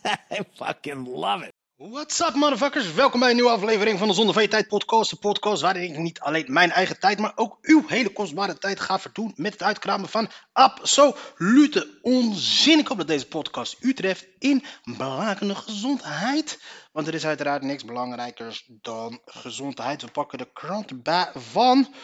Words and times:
I 0.30 0.42
fucking 0.54 1.06
love 1.06 1.44
it. 1.44 1.52
What's 1.76 2.20
up, 2.20 2.34
motherfuckers? 2.34 2.94
Welkom 2.94 3.20
bij 3.20 3.28
een 3.28 3.34
nieuwe 3.34 3.50
aflevering 3.50 3.98
van 3.98 4.08
de 4.08 4.14
Zonder 4.14 4.34
van 4.34 4.48
Tijd 4.48 4.68
podcast. 4.68 5.10
De 5.10 5.16
podcast 5.16 5.62
waarin 5.62 5.82
ik 5.82 5.98
niet 5.98 6.20
alleen 6.20 6.52
mijn 6.52 6.70
eigen 6.70 7.00
tijd, 7.00 7.18
maar 7.18 7.32
ook 7.34 7.58
uw 7.62 7.84
hele 7.86 8.12
kostbare 8.12 8.58
tijd 8.58 8.80
ga 8.80 8.98
verdoen 8.98 9.32
met 9.36 9.52
het 9.52 9.62
uitkramen 9.62 10.08
van 10.08 10.30
absolute 10.52 11.98
onzin. 12.02 12.78
Ik 12.78 12.86
hoop 12.86 12.98
dat 12.98 13.06
deze 13.06 13.28
podcast 13.28 13.76
u 13.80 13.94
treft 13.94 14.26
in 14.38 14.64
blakende 14.96 15.54
gezondheid. 15.54 16.62
Want 16.92 17.06
er 17.06 17.14
is 17.14 17.26
uiteraard 17.26 17.62
niks 17.62 17.84
belangrijkers 17.84 18.64
dan 18.66 19.20
gezondheid. 19.24 20.02
We 20.02 20.10
pakken 20.10 20.38
de 20.38 20.50
krant 20.52 20.90
erbij 20.90 21.30
van 21.34 21.94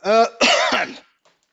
eh 0.00 0.26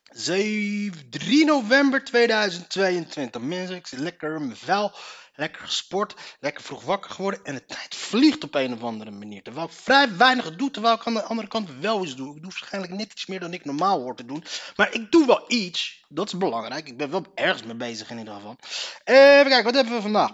7, 0.10 1.10
3 1.10 1.46
november 1.46 2.04
2022. 2.04 3.42
Mensen, 3.42 3.76
ik 3.76 3.88
lekker 3.92 4.36
in 4.36 4.48
mijn. 4.48 4.92
Lekker 5.36 5.62
gesport, 5.62 6.16
lekker 6.40 6.64
vroeg 6.64 6.84
wakker 6.84 7.12
geworden. 7.12 7.40
En 7.44 7.54
de 7.54 7.66
tijd 7.66 7.96
vliegt 7.96 8.44
op 8.44 8.56
een 8.56 8.74
of 8.74 8.84
andere 8.84 9.12
manier. 9.12 9.44
Terwijl 9.44 9.66
ik 9.66 9.72
vrij 9.72 10.18
weinig 10.18 10.56
doe, 10.56 10.72
terwijl 10.72 10.96
ik 10.96 11.08
aan 11.08 11.14
de 11.14 11.24
andere 11.24 11.48
kant 11.48 11.70
wel 11.80 12.04
iets 12.04 12.16
doe. 12.16 12.36
Ik 12.36 12.42
doe 12.42 12.52
waarschijnlijk 12.52 12.94
net 12.94 13.12
iets 13.12 13.26
meer 13.26 13.40
dan 13.40 13.54
ik 13.54 13.66
normaal 13.66 14.00
hoor 14.00 14.16
te 14.16 14.26
doen. 14.26 14.44
Maar 14.76 14.94
ik 14.94 15.12
doe 15.12 15.26
wel 15.26 15.44
iets. 15.48 16.06
Dat 16.08 16.28
is 16.28 16.38
belangrijk. 16.38 16.88
Ik 16.88 16.98
ben 16.98 17.12
wel 17.12 17.26
ergens 17.36 17.64
mee 17.64 17.76
bezig 17.76 18.10
in 18.10 18.18
ieder 18.18 18.34
geval. 18.34 18.56
Even 19.04 19.44
kijken, 19.44 19.64
wat 19.64 19.76
hebben 19.76 19.94
we 19.94 20.02
vandaag? 20.02 20.32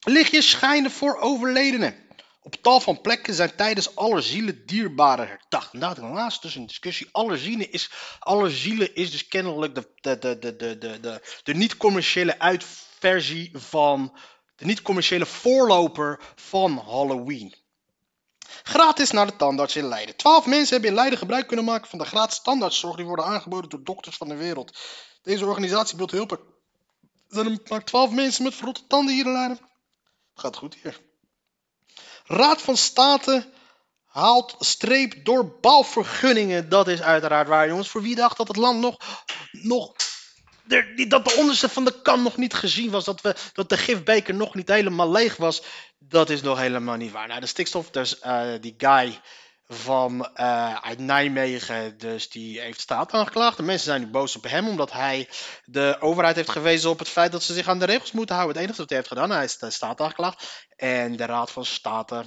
Lichtjes 0.00 0.50
schijnen 0.50 0.90
voor 0.90 1.18
overledenen. 1.18 2.03
Op 2.44 2.54
tal 2.54 2.80
van 2.80 3.00
plekken 3.00 3.34
zijn 3.34 3.56
tijdens 3.56 3.96
allerzielen 3.96 4.66
dierbaren 4.66 5.28
herdacht. 5.28 5.72
En 5.72 5.80
daar 5.80 6.38
dus 6.40 6.54
een 6.54 6.66
discussie. 6.66 7.08
Allerzielen 7.12 7.72
is, 7.72 7.90
allerzielen 8.18 8.94
is 8.94 9.10
dus 9.10 9.28
kennelijk 9.28 9.74
de, 9.74 9.90
de, 10.00 10.18
de, 10.18 10.38
de, 10.38 10.56
de, 10.56 10.78
de, 10.78 11.00
de, 11.00 11.38
de 11.42 11.54
niet-commerciële 11.54 12.38
uitversie 12.38 13.50
van... 13.54 14.18
De 14.56 14.64
niet-commerciële 14.64 15.26
voorloper 15.26 16.20
van 16.34 16.78
Halloween. 16.78 17.54
Gratis 18.62 19.10
naar 19.10 19.26
de 19.26 19.36
tandarts 19.36 19.76
in 19.76 19.88
Leiden. 19.88 20.16
Twaalf 20.16 20.46
mensen 20.46 20.72
hebben 20.72 20.90
in 20.90 20.96
Leiden 20.96 21.18
gebruik 21.18 21.46
kunnen 21.46 21.64
maken 21.64 21.88
van 21.88 21.98
de 21.98 22.04
gratis 22.04 22.40
tandartszorg 22.40 22.96
die 22.96 23.04
worden 23.04 23.24
aangeboden 23.24 23.70
door 23.70 23.84
dokters 23.84 24.16
van 24.16 24.28
de 24.28 24.36
wereld. 24.36 24.78
Deze 25.22 25.46
organisatie 25.46 25.96
biedt 25.96 26.10
hulp. 26.10 26.30
Er 26.30 26.40
zijn 27.28 27.60
maar 27.68 27.84
twaalf 27.84 28.10
mensen 28.10 28.44
met 28.44 28.54
verrotte 28.54 28.86
tanden 28.86 29.14
hier 29.14 29.26
in 29.26 29.32
Leiden. 29.32 29.58
Gaat 30.34 30.56
goed 30.56 30.74
hier. 30.82 31.00
Raad 32.24 32.62
van 32.62 32.76
State 32.76 33.52
haalt 34.04 34.56
streep 34.58 35.24
door 35.24 35.58
bouwvergunningen. 35.60 36.68
Dat 36.68 36.88
is 36.88 37.02
uiteraard 37.02 37.48
waar, 37.48 37.68
jongens. 37.68 37.88
Voor 37.88 38.02
wie 38.02 38.14
dacht 38.14 38.36
dat 38.36 38.48
het 38.48 38.56
land 38.56 38.80
nog, 38.80 38.96
nog 39.50 39.92
dat 41.08 41.24
de 41.24 41.34
onderste 41.38 41.68
van 41.68 41.84
de 41.84 42.02
kan 42.02 42.22
nog 42.22 42.36
niet 42.36 42.54
gezien 42.54 42.90
was. 42.90 43.04
Dat, 43.04 43.20
we, 43.20 43.34
dat 43.52 43.68
de 43.68 43.76
gifbeker 43.76 44.34
nog 44.34 44.54
niet 44.54 44.68
helemaal 44.68 45.10
leeg 45.10 45.36
was. 45.36 45.62
Dat 45.98 46.30
is 46.30 46.42
nog 46.42 46.58
helemaal 46.58 46.96
niet 46.96 47.12
waar. 47.12 47.28
Nou, 47.28 47.40
de 47.40 47.46
stikstof, 47.46 47.90
dus 47.90 48.18
eh, 48.18 48.52
die 48.60 48.74
guy 48.76 49.20
van 49.66 50.34
eh, 50.34 50.74
uit 50.74 50.98
Nijmegen, 50.98 51.98
dus 51.98 52.30
die 52.30 52.60
heeft 52.60 52.80
staat 52.80 53.12
aangeklaagd. 53.12 53.56
De 53.56 53.62
mensen 53.62 53.86
zijn 53.86 54.00
nu 54.00 54.06
boos 54.06 54.36
op 54.36 54.42
hem, 54.42 54.68
omdat 54.68 54.92
hij 54.92 55.28
de 55.64 55.96
overheid 56.00 56.36
heeft 56.36 56.50
gewezen 56.50 56.90
op 56.90 56.98
het 56.98 57.08
feit 57.08 57.32
dat 57.32 57.42
ze 57.42 57.54
zich 57.54 57.68
aan 57.68 57.78
de 57.78 57.84
regels 57.84 58.12
moeten 58.12 58.34
houden. 58.34 58.56
Het 58.56 58.64
enige 58.64 58.80
wat 58.80 58.88
hij 58.88 58.98
heeft 58.98 59.10
gedaan, 59.10 59.30
hij 59.30 59.44
is 59.44 59.58
de 59.58 59.70
staat 59.70 60.00
aangeklaagd. 60.00 60.66
En 60.76 61.16
de 61.16 61.26
Raad 61.26 61.50
van 61.50 61.64
State 61.64 62.24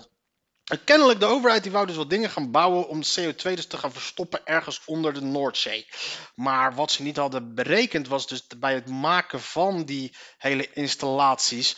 en 0.67 0.83
kennelijk, 0.83 1.19
de 1.19 1.25
overheid 1.25 1.63
die 1.63 1.71
wou 1.71 1.87
dus 1.87 1.95
wat 1.95 2.09
dingen 2.09 2.29
gaan 2.29 2.51
bouwen 2.51 2.87
om 2.87 3.01
CO2 3.03 3.41
dus 3.41 3.67
te 3.67 3.77
gaan 3.77 3.91
verstoppen 3.91 4.45
ergens 4.45 4.81
onder 4.85 5.13
de 5.13 5.21
Noordzee. 5.21 5.87
Maar 6.35 6.75
wat 6.75 6.91
ze 6.91 7.03
niet 7.03 7.17
hadden 7.17 7.55
berekend 7.55 8.07
was 8.07 8.27
dus 8.27 8.47
bij 8.47 8.73
het 8.73 8.89
maken 8.89 9.41
van 9.41 9.83
die 9.85 10.15
hele 10.37 10.73
installaties, 10.73 11.77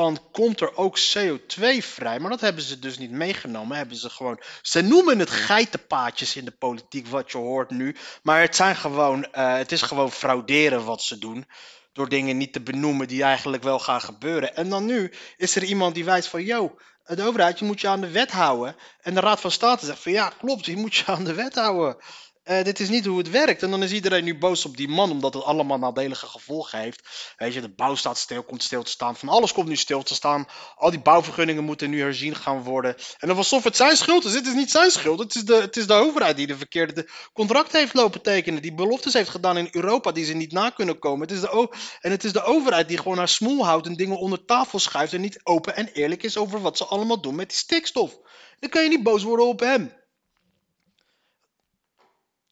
dan 0.00 0.18
komt 0.32 0.60
er 0.60 0.76
ook 0.76 0.98
CO2 0.98 1.64
vrij. 1.78 2.20
Maar 2.20 2.30
dat 2.30 2.40
hebben 2.40 2.62
ze 2.62 2.78
dus 2.78 2.98
niet 2.98 3.10
meegenomen. 3.10 3.76
Hebben 3.76 3.96
ze 3.96 4.10
gewoon, 4.10 4.40
ze 4.62 4.82
noemen 4.82 5.18
het 5.18 5.30
geitenpaadjes 5.30 6.36
in 6.36 6.44
de 6.44 6.50
politiek, 6.50 7.06
wat 7.06 7.32
je 7.32 7.38
hoort 7.38 7.70
nu. 7.70 7.96
Maar 8.22 8.40
het, 8.40 8.56
zijn 8.56 8.76
gewoon, 8.76 9.32
eh, 9.32 9.56
het 9.56 9.72
is 9.72 9.82
gewoon 9.82 10.12
frauderen 10.12 10.84
wat 10.84 11.02
ze 11.02 11.18
doen. 11.18 11.46
Door 11.92 12.08
dingen 12.08 12.36
niet 12.36 12.52
te 12.52 12.60
benoemen 12.60 13.08
die 13.08 13.22
eigenlijk 13.22 13.62
wel 13.62 13.78
gaan 13.78 14.00
gebeuren. 14.00 14.56
En 14.56 14.68
dan 14.68 14.86
nu 14.86 15.12
is 15.36 15.56
er 15.56 15.64
iemand 15.64 15.94
die 15.94 16.04
wijst 16.04 16.28
van, 16.28 16.44
yo, 16.44 16.76
de 17.06 17.22
overheid, 17.22 17.58
je 17.58 17.64
moet 17.64 17.80
je 17.80 17.88
aan 17.88 18.00
de 18.00 18.10
wet 18.10 18.30
houden. 18.30 18.76
En 19.00 19.14
de 19.14 19.20
Raad 19.20 19.40
van 19.40 19.50
State 19.50 19.86
zegt 19.86 20.02
van 20.02 20.12
ja, 20.12 20.32
klopt, 20.38 20.66
je 20.66 20.76
moet 20.76 20.94
je 20.94 21.06
aan 21.06 21.24
de 21.24 21.34
wet 21.34 21.54
houden. 21.54 21.96
Eh, 22.44 22.64
dit 22.64 22.80
is 22.80 22.88
niet 22.88 23.06
hoe 23.06 23.18
het 23.18 23.30
werkt. 23.30 23.62
En 23.62 23.70
dan 23.70 23.82
is 23.82 23.92
iedereen 23.92 24.24
nu 24.24 24.38
boos 24.38 24.64
op 24.64 24.76
die 24.76 24.88
man, 24.88 25.10
omdat 25.10 25.34
het 25.34 25.42
allemaal 25.42 25.78
nadelige 25.78 26.26
gevolgen 26.26 26.78
heeft. 26.78 27.34
Weet 27.36 27.54
je, 27.54 27.60
de 27.60 27.68
bouw 27.68 27.94
staat 27.94 28.18
stil, 28.18 28.42
komt 28.42 28.62
stil 28.62 28.82
te 28.82 28.90
staan. 28.90 29.16
Van 29.16 29.28
alles 29.28 29.52
komt 29.52 29.68
nu 29.68 29.76
stil 29.76 30.02
te 30.02 30.14
staan. 30.14 30.46
Al 30.76 30.90
die 30.90 31.00
bouwvergunningen 31.00 31.64
moeten 31.64 31.90
nu 31.90 32.00
herzien 32.00 32.34
gaan 32.34 32.62
worden. 32.62 32.96
En 33.18 33.28
dan 33.28 33.36
alsof 33.36 33.64
het 33.64 33.76
zijn 33.76 33.96
schuld 33.96 34.24
is. 34.24 34.34
Het 34.34 34.46
is 34.46 34.54
niet 34.54 34.70
zijn 34.70 34.90
schuld. 34.90 35.18
Het 35.18 35.34
is 35.34 35.44
de, 35.44 35.54
het 35.54 35.76
is 35.76 35.86
de 35.86 35.94
overheid 35.94 36.36
die 36.36 36.46
de 36.46 36.56
verkeerde 36.56 36.92
de 36.92 37.10
contract 37.32 37.72
heeft 37.72 37.94
lopen 37.94 38.22
tekenen. 38.22 38.62
Die 38.62 38.74
beloftes 38.74 39.12
heeft 39.12 39.30
gedaan 39.30 39.58
in 39.58 39.68
Europa 39.70 40.12
die 40.12 40.24
ze 40.24 40.32
niet 40.32 40.52
na 40.52 40.70
kunnen 40.70 40.98
komen. 40.98 41.20
Het 41.20 41.36
is 41.36 41.40
de 41.40 41.68
en 42.00 42.10
het 42.10 42.24
is 42.24 42.32
de 42.32 42.42
overheid 42.42 42.88
die 42.88 42.98
gewoon 42.98 43.18
haar 43.18 43.28
smoel 43.28 43.64
houdt 43.64 43.86
en 43.86 43.94
dingen 43.94 44.18
onder 44.18 44.44
tafel 44.44 44.78
schuift. 44.78 45.12
En 45.12 45.20
niet 45.20 45.40
open 45.42 45.76
en 45.76 45.88
eerlijk 45.88 46.22
is 46.22 46.36
over 46.36 46.60
wat 46.60 46.76
ze 46.76 46.84
allemaal 46.84 47.20
doen 47.20 47.34
met 47.34 47.48
die 47.48 47.58
stikstof. 47.58 48.18
Dan 48.60 48.70
kan 48.70 48.82
je 48.82 48.88
niet 48.88 49.02
boos 49.02 49.22
worden 49.22 49.46
op 49.46 49.60
hem. 49.60 50.03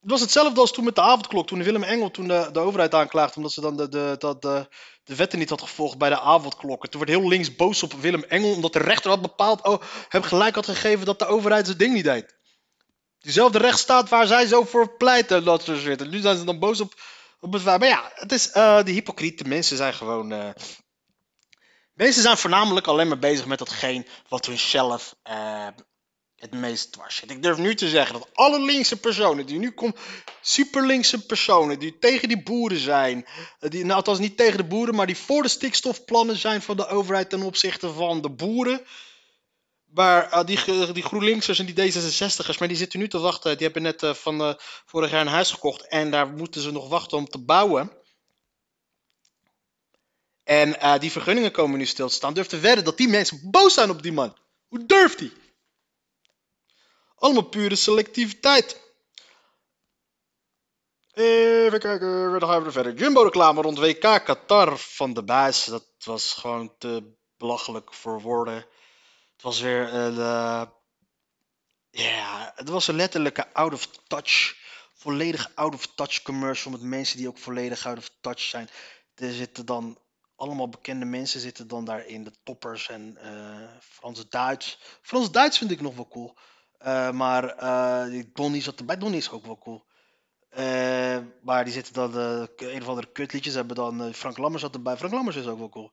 Het 0.02 0.10
was 0.10 0.20
hetzelfde 0.20 0.60
als 0.60 0.72
toen 0.72 0.84
met 0.84 0.94
de 0.94 1.00
avondklok. 1.00 1.46
Toen 1.46 1.62
Willem 1.62 1.82
Engel 1.82 2.10
toen 2.10 2.28
de, 2.28 2.48
de 2.52 2.58
overheid 2.58 2.94
aanklaagde 2.94 3.36
omdat 3.36 3.52
ze 3.52 3.60
dan 3.60 3.76
de, 3.76 3.88
de, 3.88 4.14
dat 4.18 4.42
de, 4.42 4.68
de 5.04 5.16
wetten 5.16 5.38
niet 5.38 5.50
had 5.50 5.60
gevolgd 5.60 5.98
bij 5.98 6.08
de 6.08 6.20
avondklokken. 6.20 6.90
Toen 6.90 7.00
werd 7.00 7.18
heel 7.18 7.28
links 7.28 7.56
boos 7.56 7.82
op 7.82 7.92
Willem 7.92 8.22
Engel 8.22 8.52
omdat 8.54 8.72
de 8.72 8.78
rechter 8.78 9.10
had 9.10 9.22
bepaald, 9.22 9.62
oh, 9.64 9.82
hem 10.08 10.22
gelijk 10.22 10.54
had 10.54 10.66
gegeven 10.66 11.06
dat 11.06 11.18
de 11.18 11.26
overheid 11.26 11.66
zijn 11.66 11.78
ding 11.78 11.94
niet 11.94 12.04
deed. 12.04 12.34
Diezelfde 13.18 13.58
rechtsstaat 13.58 14.08
waar 14.08 14.26
zij 14.26 14.46
zo 14.46 14.64
voor 14.64 14.96
pleiten, 14.96 15.44
dat 15.44 15.62
soort 15.62 15.78
shit. 15.78 16.00
En 16.00 16.10
nu 16.10 16.20
zijn 16.20 16.36
ze 16.36 16.44
dan 16.44 16.58
boos 16.58 16.80
op, 16.80 16.94
op 17.40 17.52
het 17.52 17.62
feit. 17.62 17.80
Maar 17.80 17.88
ja, 17.88 18.10
het 18.14 18.32
is, 18.32 18.50
eh 18.50 18.82
die 18.82 18.94
hypocriete 18.94 19.44
mensen 19.44 19.76
zijn 19.76 19.94
gewoon... 19.94 20.32
eh, 20.32 20.48
mensen 21.94 22.22
zijn 22.22 22.36
voornamelijk 22.36 22.86
alleen 22.86 23.08
maar 23.08 23.18
bezig 23.18 23.46
met 23.46 23.58
datgene 23.58 24.06
wat 24.28 24.46
hun 24.46 24.58
zelf 24.58 25.14
eh, 25.22 25.66
het 26.42 26.52
meest 26.52 26.92
dwars 26.92 27.16
zit. 27.16 27.30
Ik 27.30 27.42
durf 27.42 27.58
nu 27.58 27.74
te 27.74 27.88
zeggen 27.88 28.18
dat 28.18 28.28
alle 28.32 28.60
linkse 28.60 28.96
personen 28.96 29.46
die 29.46 29.58
nu 29.58 29.70
komen, 29.70 29.96
superlinkse 30.40 31.26
personen 31.26 31.78
die 31.78 31.98
tegen 31.98 32.28
die 32.28 32.42
boeren 32.42 32.78
zijn, 32.78 33.26
eh, 33.60 33.70
die, 33.70 33.84
nou 33.84 33.96
althans 33.96 34.18
niet 34.18 34.36
tegen 34.36 34.56
de 34.56 34.64
boeren, 34.64 34.94
maar 34.94 35.06
die 35.06 35.16
voor 35.16 35.42
de 35.42 35.48
stikstofplannen 35.48 36.36
zijn 36.36 36.62
van 36.62 36.76
de 36.76 36.86
overheid 36.86 37.30
ten 37.30 37.42
opzichte 37.42 37.92
van 37.92 38.20
de 38.20 38.30
boeren. 38.30 38.80
Maar 39.92 40.30
eh, 40.30 40.44
die, 40.44 40.92
die 40.92 41.02
GroenLinksers 41.02 41.58
en 41.58 41.66
die 41.66 41.92
D66'ers, 41.92 42.58
maar 42.58 42.68
die 42.68 42.76
zitten 42.76 42.98
nu 42.98 43.08
te 43.08 43.18
wachten. 43.18 43.56
Die 43.56 43.64
hebben 43.64 43.82
net 43.82 44.02
eh, 44.02 44.14
van 44.14 44.40
eh, 44.40 44.54
vorig 44.86 45.10
jaar 45.10 45.20
een 45.20 45.26
huis 45.26 45.50
gekocht 45.50 45.88
en 45.88 46.10
daar 46.10 46.28
moeten 46.28 46.60
ze 46.60 46.72
nog 46.72 46.88
wachten 46.88 47.18
om 47.18 47.28
te 47.28 47.38
bouwen. 47.38 47.92
En 50.44 51.00
die 51.00 51.10
vergunningen 51.10 51.50
komen 51.50 51.78
nu 51.78 51.86
stil 51.86 52.08
te 52.08 52.14
staan. 52.14 52.34
Durf 52.34 52.46
te 52.46 52.58
wedden 52.58 52.84
dat 52.84 52.96
die 52.96 53.08
mensen 53.08 53.50
boos 53.50 53.74
zijn 53.74 53.90
op 53.90 54.02
die 54.02 54.12
man. 54.12 54.36
Hoe 54.68 54.86
durft 54.86 55.18
hij? 55.18 55.32
Allemaal 57.22 57.42
pure 57.48 57.76
selectiviteit. 57.76 58.80
Even 61.12 61.78
kijken, 61.80 62.30
dan 62.40 62.48
gaan 62.48 62.60
we 62.60 62.66
er 62.66 62.72
verder. 62.72 62.94
Jumbo-reclame 62.94 63.62
rond 63.62 63.78
WK 63.78 64.00
Qatar 64.24 64.78
van 64.78 65.12
de 65.14 65.22
buis. 65.22 65.64
Dat 65.64 65.84
was 66.04 66.32
gewoon 66.32 66.74
te 66.78 67.14
belachelijk 67.36 67.94
voor 67.94 68.20
woorden. 68.20 68.54
Het 69.32 69.42
was 69.42 69.60
weer 69.60 69.94
een. 69.94 70.18
eh, 70.18 70.62
Ja, 71.90 72.52
het 72.54 72.68
was 72.68 72.88
een 72.88 72.96
letterlijke 72.96 73.52
out 73.54 73.72
of 73.72 73.86
touch. 74.06 74.56
Volledig 74.94 75.50
out 75.54 75.74
of 75.74 75.86
touch 75.86 76.22
commercial 76.22 76.72
met 76.72 76.82
mensen 76.82 77.16
die 77.16 77.28
ook 77.28 77.38
volledig 77.38 77.86
out 77.86 77.98
of 77.98 78.10
touch 78.20 78.40
zijn. 78.40 78.68
Er 79.14 79.32
zitten 79.32 79.66
dan 79.66 79.98
allemaal 80.36 80.68
bekende 80.68 81.04
mensen 81.04 81.40
zitten 81.40 81.68
dan 81.68 81.84
daarin. 81.84 82.24
De 82.24 82.32
toppers 82.44 82.88
en 82.88 83.16
eh 83.16 83.68
Frans-Duits. 83.80 84.78
Frans-Duits 85.02 85.58
vind 85.58 85.70
ik 85.70 85.80
nog 85.80 85.94
wel 85.94 86.08
cool. 86.08 86.36
Eh, 86.82 87.10
maar 87.10 87.44
eh 87.44 88.10
die 88.10 88.30
Donnie 88.32 88.62
zat 88.62 88.78
erbij. 88.78 88.96
Donnie 88.96 89.18
is 89.18 89.30
ook 89.30 89.46
wel 89.46 89.58
cool. 89.58 89.84
Eh, 90.52 91.18
maar 91.42 91.64
die 91.64 91.72
zitten 91.72 91.94
dan 91.94 92.18
eh, 92.18 92.72
een 92.72 92.82
of 92.82 92.88
andere 92.88 93.12
kutliedjes. 93.12 93.54
Hebben 93.54 93.76
dan 93.76 94.02
eh, 94.02 94.12
Frank 94.12 94.38
Lammers 94.38 94.62
zat 94.62 94.74
erbij. 94.74 94.96
Frank 94.96 95.12
Lammers 95.12 95.36
is 95.36 95.46
ook 95.46 95.58
wel 95.58 95.68
cool. 95.68 95.90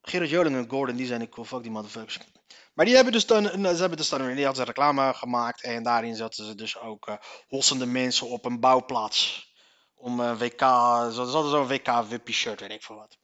Gerard 0.00 0.30
Joling 0.30 0.56
en 0.56 0.70
Gordon, 0.70 0.96
die 0.96 1.06
zijn 1.06 1.20
ik 1.22 1.30
cool. 1.30 1.46
Fuck 1.46 1.62
die 1.62 1.70
motherfuckers. 1.70 2.18
Maar 2.74 2.84
die 2.84 2.94
hebben 2.94 3.12
dus 3.12 3.26
dan, 3.26 3.44
ze 3.44 3.80
hebben 3.80 3.96
dus 3.96 4.08
dan, 4.08 4.34
die 4.34 4.44
hadden 4.44 4.54
ze 4.54 4.72
reclame 4.72 5.14
gemaakt. 5.14 5.62
En 5.62 5.82
daarin 5.82 6.16
zetten 6.16 6.44
ze 6.44 6.54
dus 6.54 6.78
ook 6.78 7.06
eh 7.06 7.16
hossende 7.48 7.86
mensen 7.86 8.26
op 8.28 8.44
een 8.44 8.60
bouwplaats. 8.60 9.54
Om 9.94 10.20
een 10.20 10.38
WK, 10.38 10.60
ze 10.60 11.20
hadden 11.20 11.50
zo'n 11.50 11.66
WK 11.66 12.04
wippie 12.08 12.34
shirt, 12.34 12.60
weet 12.60 12.70
ik 12.70 12.82
veel 12.82 12.96
wat. 12.96 13.18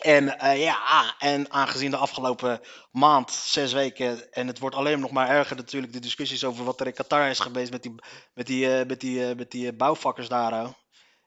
En 0.00 0.38
eh, 0.38 0.62
ja, 0.62 1.14
en 1.18 1.52
aangezien 1.52 1.90
de 1.90 1.96
afgelopen 1.96 2.60
maand, 2.92 3.32
zes 3.32 3.72
weken, 3.72 4.32
en 4.32 4.46
het 4.46 4.58
wordt 4.58 4.76
alleen 4.76 5.00
nog 5.00 5.10
maar 5.10 5.28
erger 5.28 5.56
natuurlijk, 5.56 5.92
de 5.92 5.98
discussies 5.98 6.44
over 6.44 6.64
wat 6.64 6.80
er 6.80 6.86
in 6.86 6.92
Qatar 6.92 7.30
is 7.30 7.38
geweest 7.38 7.70
met 7.70 7.82
die, 7.82 7.94
met 8.34 8.46
die, 8.46 8.74
eh, 8.74 8.86
met 8.86 9.00
die, 9.00 9.28
eh, 9.28 9.36
met 9.36 9.50
die 9.50 9.72
bouwvakkers 9.72 10.28
daar. 10.28 10.74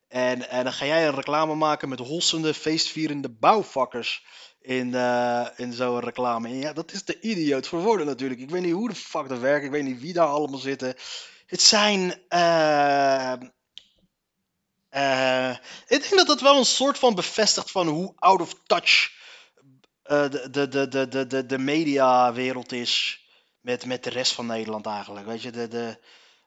En, 0.07 0.49
en 0.49 0.63
dan 0.63 0.73
ga 0.73 0.85
jij 0.85 1.07
een 1.07 1.15
reclame 1.15 1.55
maken 1.55 1.89
met 1.89 1.99
hossende, 1.99 2.53
feestvierende 2.53 3.29
bouwvakkers 3.29 4.25
in, 4.61 4.95
in 5.55 5.73
zo'n 5.73 5.99
reclame. 5.99 6.47
En 6.47 6.59
ja, 6.59 6.73
dat 6.73 6.91
is 6.91 7.05
de 7.05 7.19
idioot 7.19 7.67
voor 7.67 7.81
woorden 7.81 8.05
natuurlijk. 8.05 8.39
Ik 8.39 8.49
weet 8.49 8.61
niet 8.61 8.73
hoe 8.73 8.89
de 8.89 8.95
fuck 8.95 9.29
dat 9.29 9.39
werkt, 9.39 9.65
ik 9.65 9.71
weet 9.71 9.83
niet 9.83 10.01
wie 10.01 10.13
daar 10.13 10.27
allemaal 10.27 10.59
zitten. 10.59 10.95
Het 11.45 11.61
zijn... 11.61 12.13
eh, 14.93 15.49
ik 15.87 16.01
denk 16.01 16.17
dat 16.17 16.27
dat 16.27 16.41
wel 16.41 16.57
een 16.57 16.65
soort 16.65 16.99
van 16.99 17.15
bevestigt 17.15 17.71
van 17.71 17.87
hoe 17.87 18.13
out 18.15 18.41
of 18.41 18.53
touch 18.65 19.11
eh, 20.03 20.29
de, 20.29 20.49
de, 20.49 20.67
de, 20.67 21.07
de, 21.07 21.27
de, 21.27 21.45
de, 21.45 21.57
mediawereld 21.57 22.71
is 22.71 23.21
met, 23.61 23.85
met 23.85 24.03
de 24.03 24.09
rest 24.09 24.31
van 24.31 24.45
Nederland 24.45 24.85
eigenlijk. 24.85 25.25
Weet 25.25 25.41
je, 25.41 25.51
de, 25.51 25.67
de, 25.67 25.97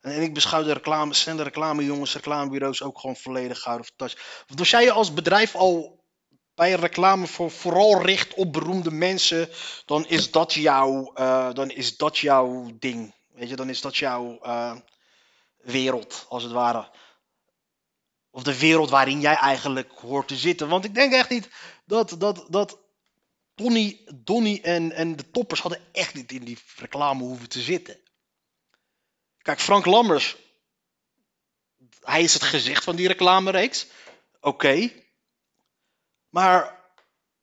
en 0.01 0.23
ik 0.23 0.35
beschouw 0.35 0.63
de 0.63 0.73
reclame, 0.73 1.15
snelle 1.15 1.43
reclamejongens, 1.43 2.15
reclamebureaus 2.15 2.83
ook 2.83 2.99
gewoon 2.99 3.17
volledig 3.17 3.67
out 3.67 3.81
of 3.81 3.91
touch. 3.97 4.45
Als 4.59 4.71
jij 4.71 4.83
je 4.83 4.93
als 4.93 5.15
bedrijf 5.15 5.55
al 5.55 6.05
bij 6.55 6.73
reclame 6.73 7.27
voor, 7.27 7.51
vooral 7.51 8.03
richt 8.03 8.35
op 8.35 8.53
beroemde 8.53 8.91
mensen, 8.91 9.49
dan 9.85 10.07
is 10.07 10.31
dat 10.31 10.53
jouw, 10.53 11.13
eh, 11.15 11.53
dan 11.53 11.71
is 11.71 11.97
dat 11.97 12.19
jouw 12.19 12.71
ding. 12.79 13.15
Weet 13.33 13.49
je, 13.49 13.57
dan 13.57 13.69
is 13.69 13.81
dat 13.81 13.97
jouw 13.97 14.39
wereld, 15.63 16.27
als 16.29 16.43
het 16.43 16.53
ware. 16.53 16.89
Of 18.37 18.43
de 18.43 18.59
wereld 18.59 18.91
waarin 18.91 19.21
jij 19.21 19.35
eigenlijk 19.35 19.93
hoort 19.93 20.29
te 20.29 20.37
zitten. 20.37 20.69
Want 20.69 20.85
ik 20.85 20.95
denk 20.95 21.13
echt 21.13 21.31
niet 21.31 21.49
dat, 21.85 22.15
dat, 22.19 22.47
dat 22.49 22.79
Donny, 23.55 24.01
Donny 24.15 24.61
en, 24.63 24.93
en 24.93 25.17
de 25.17 25.31
toppers 25.31 25.61
hadden 25.61 25.81
echt 25.93 26.15
niet 26.15 26.33
in 26.33 26.45
die 26.45 26.59
reclame 26.77 27.23
hoeven 27.23 27.49
te 27.49 27.61
zitten. 27.61 27.99
Kijk, 29.43 29.61
Frank 29.61 29.87
Lammers, 29.87 30.37
hij 32.01 32.23
is 32.23 32.35
het 32.35 32.43
gezicht 32.43 32.85
van 32.85 32.97
die 32.97 33.07
reclamereeks. 33.07 33.87
Oké. 34.41 34.91
Maar 36.29 36.76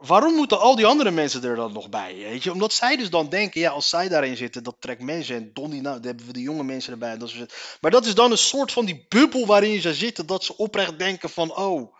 waarom 0.05 0.33
moeten 0.33 0.59
al 0.59 0.75
die 0.75 0.85
andere 0.85 1.11
mensen 1.11 1.43
er 1.43 1.55
dan 1.55 1.73
nog 1.73 1.89
bij? 1.89 2.15
Weet 2.15 2.43
je? 2.43 2.51
Omdat 2.51 2.73
zij 2.73 2.95
dus 2.97 3.09
dan 3.09 3.29
denken, 3.29 3.61
ja, 3.61 3.71
als 3.71 3.89
zij 3.89 4.07
daarin 4.09 4.37
zitten, 4.37 4.63
dat 4.63 4.75
trekt 4.79 5.01
mensen. 5.01 5.35
En 5.35 5.49
Donnie, 5.53 5.81
nou, 5.81 5.95
dan 5.95 6.05
hebben 6.05 6.25
we 6.25 6.33
de 6.33 6.41
jonge 6.41 6.63
mensen 6.63 6.91
erbij. 6.91 7.17
Dat 7.17 7.27
is 7.29 7.33
het. 7.35 7.77
Maar 7.81 7.91
dat 7.91 8.05
is 8.05 8.15
dan 8.15 8.31
een 8.31 8.37
soort 8.37 8.71
van 8.71 8.85
die 8.85 9.05
bubbel 9.09 9.45
waarin 9.45 9.81
ze 9.81 9.93
zitten, 9.93 10.25
dat 10.25 10.43
ze 10.43 10.57
oprecht 10.57 10.97
denken 10.99 11.29
van, 11.29 11.55
oh. 11.55 11.95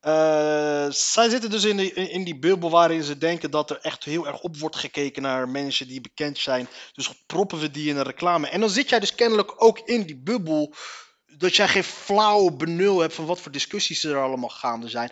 eh, 0.00 0.90
zij 0.90 1.28
zitten 1.28 1.50
dus 1.50 1.64
in, 1.64 1.76
die- 1.76 1.92
in, 1.92 2.24
die 2.24 2.38
bubbel 2.38 2.70
waarin 2.70 3.02
ze 3.02 3.18
denken 3.18 3.50
dat 3.50 3.70
er 3.70 3.78
echt 3.82 4.04
heel 4.04 4.26
erg 4.26 4.40
op 4.40 4.56
wordt 4.56 4.76
gekeken 4.76 5.22
naar 5.22 5.48
mensen 5.48 5.88
die 5.88 6.00
bekend 6.00 6.38
zijn. 6.38 6.68
Dus 6.92 7.10
proppen 7.26 7.58
we 7.58 7.70
die 7.70 7.88
in 7.88 7.96
een 7.96 8.02
reclame. 8.02 8.48
En 8.48 8.60
dan 8.60 8.70
zit 8.70 8.88
jij 8.88 9.00
dus 9.00 9.14
kennelijk 9.14 9.54
ook 9.56 9.78
in 9.78 10.02
die 10.02 10.16
bubbel. 10.18 10.74
Dat 11.36 11.56
jij 11.56 11.68
geen 11.68 11.84
flauwe 11.84 12.52
benul 12.52 13.00
hebt 13.00 13.14
van 13.14 13.26
wat 13.26 13.40
voor 13.40 13.52
discussies 13.52 14.04
er 14.04 14.22
allemaal 14.22 14.48
gaande 14.48 14.88
zijn 14.88 15.10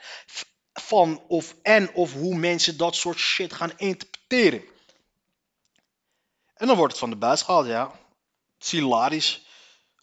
van 0.82 1.22
of 1.28 1.54
en 1.62 1.94
of 1.94 2.12
hoe 2.12 2.34
mensen 2.34 2.76
dat 2.76 2.96
soort 2.96 3.18
shit 3.18 3.52
gaan 3.52 3.72
interpreteren. 3.76 4.62
En 6.54 6.66
dan 6.66 6.76
wordt 6.76 6.92
het 6.92 7.00
van 7.00 7.10
de 7.10 7.16
buis 7.16 7.42
gehaald, 7.42 7.66
ja. 7.66 7.92
Hilarisch. 8.58 9.46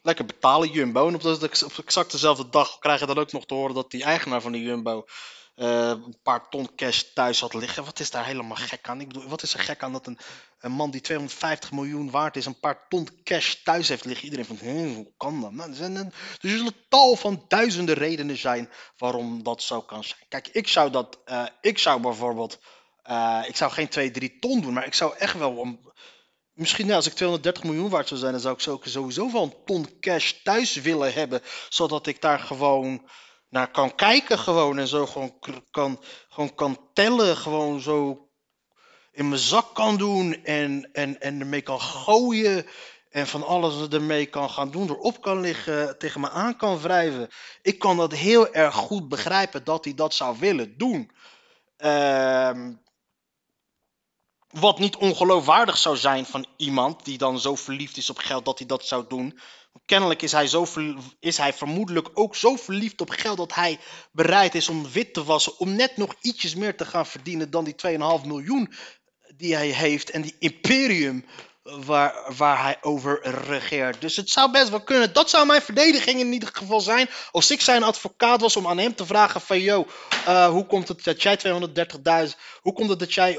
Lekker 0.02 0.26
betalen 0.26 0.72
Jumbo. 0.72 1.08
En 1.08 1.16
op, 1.16 1.24
op 1.64 1.78
exact 1.86 2.12
dezelfde 2.12 2.50
dag 2.50 2.80
krijg 2.80 3.00
je 3.00 3.06
dan 3.06 3.18
ook 3.18 3.32
nog 3.32 3.46
te 3.46 3.54
horen 3.54 3.76
dat 3.76 3.92
die 3.92 4.04
eigenaar 4.04 4.42
van 4.42 4.52
die 4.52 4.64
Jumbo 4.64 5.06
eh, 5.56 5.88
een 5.90 6.18
paar 6.24 6.50
ton 6.50 6.76
cash 6.76 7.02
thuis 7.14 7.40
had 7.40 7.54
liggen. 7.54 7.86
Wat 7.86 8.00
is 8.00 8.12
daar 8.12 8.26
helemaal 8.26 8.58
gek 8.58 8.88
aan? 8.90 9.02
Ik 9.02 9.08
bedoel, 9.08 9.28
wat 9.28 9.44
is 9.44 9.54
er 9.54 9.60
gek 9.60 9.84
aan 9.84 9.92
dat 9.92 10.08
een, 10.08 10.18
een 10.60 10.72
man 10.72 10.92
die 10.92 11.02
250 11.02 11.72
miljoen 11.72 12.12
waard 12.12 12.36
is, 12.36 12.46
een 12.46 12.60
paar 12.60 12.86
ton 12.90 13.10
cash 13.24 13.54
thuis 13.64 13.88
heeft 13.90 14.06
liggen? 14.06 14.24
Iedereen 14.26 14.46
van, 14.46 14.58
"Hé, 14.58 14.94
hoe 14.94 15.14
kan 15.18 15.42
dat? 15.42 15.52
Nou, 15.52 15.70
er, 15.70 15.76
zijn, 15.76 15.96
een- 15.96 16.14
er 16.42 16.50
zullen 16.50 16.74
tal 16.90 17.16
van 17.16 17.46
duizenden 17.48 17.96
redenen 17.96 18.38
zijn 18.38 18.70
waarom 18.98 19.44
dat 19.44 19.62
zo 19.64 19.82
kan 19.82 20.04
zijn. 20.04 20.20
Kijk, 20.30 20.48
ik 20.48 20.68
zou 20.68 20.90
dat, 20.92 21.20
eh, 21.26 21.46
ik 21.62 21.78
zou 21.78 22.02
bijvoorbeeld, 22.02 22.60
eh, 23.04 23.44
ik 23.48 23.56
zou 23.56 23.72
geen 23.72 23.88
2, 23.90 24.12
3 24.12 24.40
ton 24.40 24.62
doen, 24.62 24.74
maar 24.74 24.86
ik 24.86 24.94
zou 24.94 25.16
echt 25.18 25.38
wel, 25.38 25.78
misschien 26.54 26.86
nou, 26.86 26.98
als 26.98 27.08
ik 27.08 27.14
230 27.14 27.64
miljoen 27.64 27.90
waard 27.90 28.08
zou 28.08 28.20
zijn, 28.20 28.32
dan 28.32 28.42
zou 28.42 28.78
ik 28.78 28.86
sowieso 28.90 29.32
wel 29.32 29.44
een 29.44 29.64
ton 29.66 30.00
cash 30.00 30.32
thuis 30.44 30.74
willen 30.76 31.14
hebben, 31.14 31.42
zodat 31.70 32.08
ik 32.08 32.22
daar 32.22 32.40
gewoon 32.40 33.10
naar 33.50 33.72
kan 33.72 33.96
kijken 33.96 34.40
gewoon 34.40 34.78
en 34.78 34.88
zo 34.88 35.06
gewoon 35.06 35.40
kan, 35.72 36.04
gewoon 36.30 36.56
kan 36.56 36.90
tellen, 36.94 37.38
gewoon 37.38 37.80
zo 37.80 38.30
in 39.12 39.30
mijn 39.30 39.42
zak 39.42 39.74
kan 39.76 39.98
doen 39.98 40.44
en, 40.44 40.90
en, 40.94 41.22
en 41.22 41.40
ermee 41.40 41.62
kan 41.62 41.82
gooien 41.82 42.66
en 43.10 43.28
van 43.28 43.44
alles 43.44 43.88
ermee 43.90 44.26
kan 44.26 44.50
gaan 44.50 44.72
doen, 44.72 44.90
erop 44.90 45.22
kan 45.22 45.40
liggen, 45.40 45.98
tegen 45.98 46.22
me 46.22 46.30
aan 46.30 46.58
kan 46.58 46.80
wrijven. 46.80 47.30
Ik 47.62 47.80
kan 47.80 47.98
dat 47.98 48.12
heel 48.12 48.54
erg 48.54 48.76
goed 48.76 49.10
begrijpen 49.10 49.64
dat 49.64 49.86
hij 49.86 49.94
dat 49.94 50.14
zou 50.14 50.40
willen 50.40 50.78
doen. 50.78 51.12
Ehm, 51.78 52.74
wat 54.50 54.80
niet 54.80 54.96
ongeloofwaardig 54.96 55.78
zou 55.78 55.98
zijn 55.98 56.26
van 56.26 56.46
iemand 56.58 57.06
die 57.06 57.18
dan 57.18 57.40
zo 57.40 57.56
verliefd 57.56 57.98
is 57.98 58.10
op 58.10 58.18
geld 58.18 58.46
dat 58.46 58.58
hij 58.58 58.68
dat 58.68 58.86
zou 58.86 59.06
doen. 59.08 59.40
Kennelijk 59.86 60.22
is 60.22 60.32
hij, 60.32 60.48
zo 60.48 60.68
is 61.20 61.38
hij 61.38 61.54
vermoedelijk 61.54 62.10
ook 62.14 62.36
zo 62.36 62.56
verliefd 62.56 63.02
op 63.02 63.10
geld 63.10 63.38
dat 63.38 63.54
hij 63.54 63.80
bereid 64.12 64.56
is 64.56 64.70
om 64.70 64.92
wit 64.92 65.14
te 65.14 65.24
wassen. 65.24 65.60
Om 65.60 65.76
net 65.76 65.98
nog 65.98 66.16
ietsjes 66.22 66.56
meer 66.56 66.78
te 66.78 66.86
gaan 66.86 67.06
verdienen 67.06 67.52
dan 67.52 67.64
die 67.64 67.76
2,5 68.22 68.28
miljoen 68.28 68.74
die 69.38 69.56
hij 69.56 69.68
heeft. 69.70 70.10
En 70.10 70.22
die 70.22 70.36
imperium 70.40 71.26
waar, 71.66 72.34
waar 72.38 72.62
hij 72.64 72.78
over 72.82 73.20
regeert. 73.48 74.02
Dus 74.02 74.16
het 74.16 74.30
zou 74.30 74.52
best 74.52 74.70
wel 74.70 74.82
kunnen. 74.82 75.14
Dat 75.14 75.30
zou 75.30 75.46
mijn 75.46 75.62
verdediging 75.62 76.20
in 76.20 76.34
ieder 76.34 76.50
geval 76.54 76.82
zijn. 76.82 77.10
Als 77.32 77.52
ik 77.52 77.62
zijn 77.62 77.84
advocaat 77.84 78.42
was 78.42 78.56
om 78.56 78.68
aan 78.68 78.78
hem 78.78 78.96
te 78.96 79.06
vragen 79.06 79.42
van... 79.42 79.60
Yo, 79.60 79.86
eh, 80.26 80.48
hoe 80.48 80.66
komt 80.66 80.88
het 80.88 81.04
dat 81.04 81.22
jij 81.22 81.38
230.000... 82.28 82.36
Hoe 82.62 82.74
komt 82.74 82.90
het 82.90 83.00
dat 83.00 83.14
jij 83.14 83.38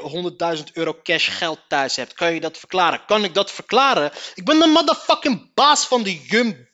100.000 0.56 0.62
euro 0.72 0.96
cash 1.02 1.38
geld 1.38 1.58
thuis 1.68 1.96
hebt? 1.96 2.14
Kan 2.14 2.34
je 2.34 2.40
dat 2.40 2.58
verklaren? 2.58 3.04
Kan 3.06 3.24
ik 3.24 3.34
dat 3.34 3.50
verklaren? 3.50 4.12
Ik 4.34 4.44
ben 4.44 4.58
de 4.58 4.66
motherfucking 4.66 5.54
baas 5.54 5.86
van 5.86 6.02
de 6.02 6.20
Jumbo. 6.20 6.64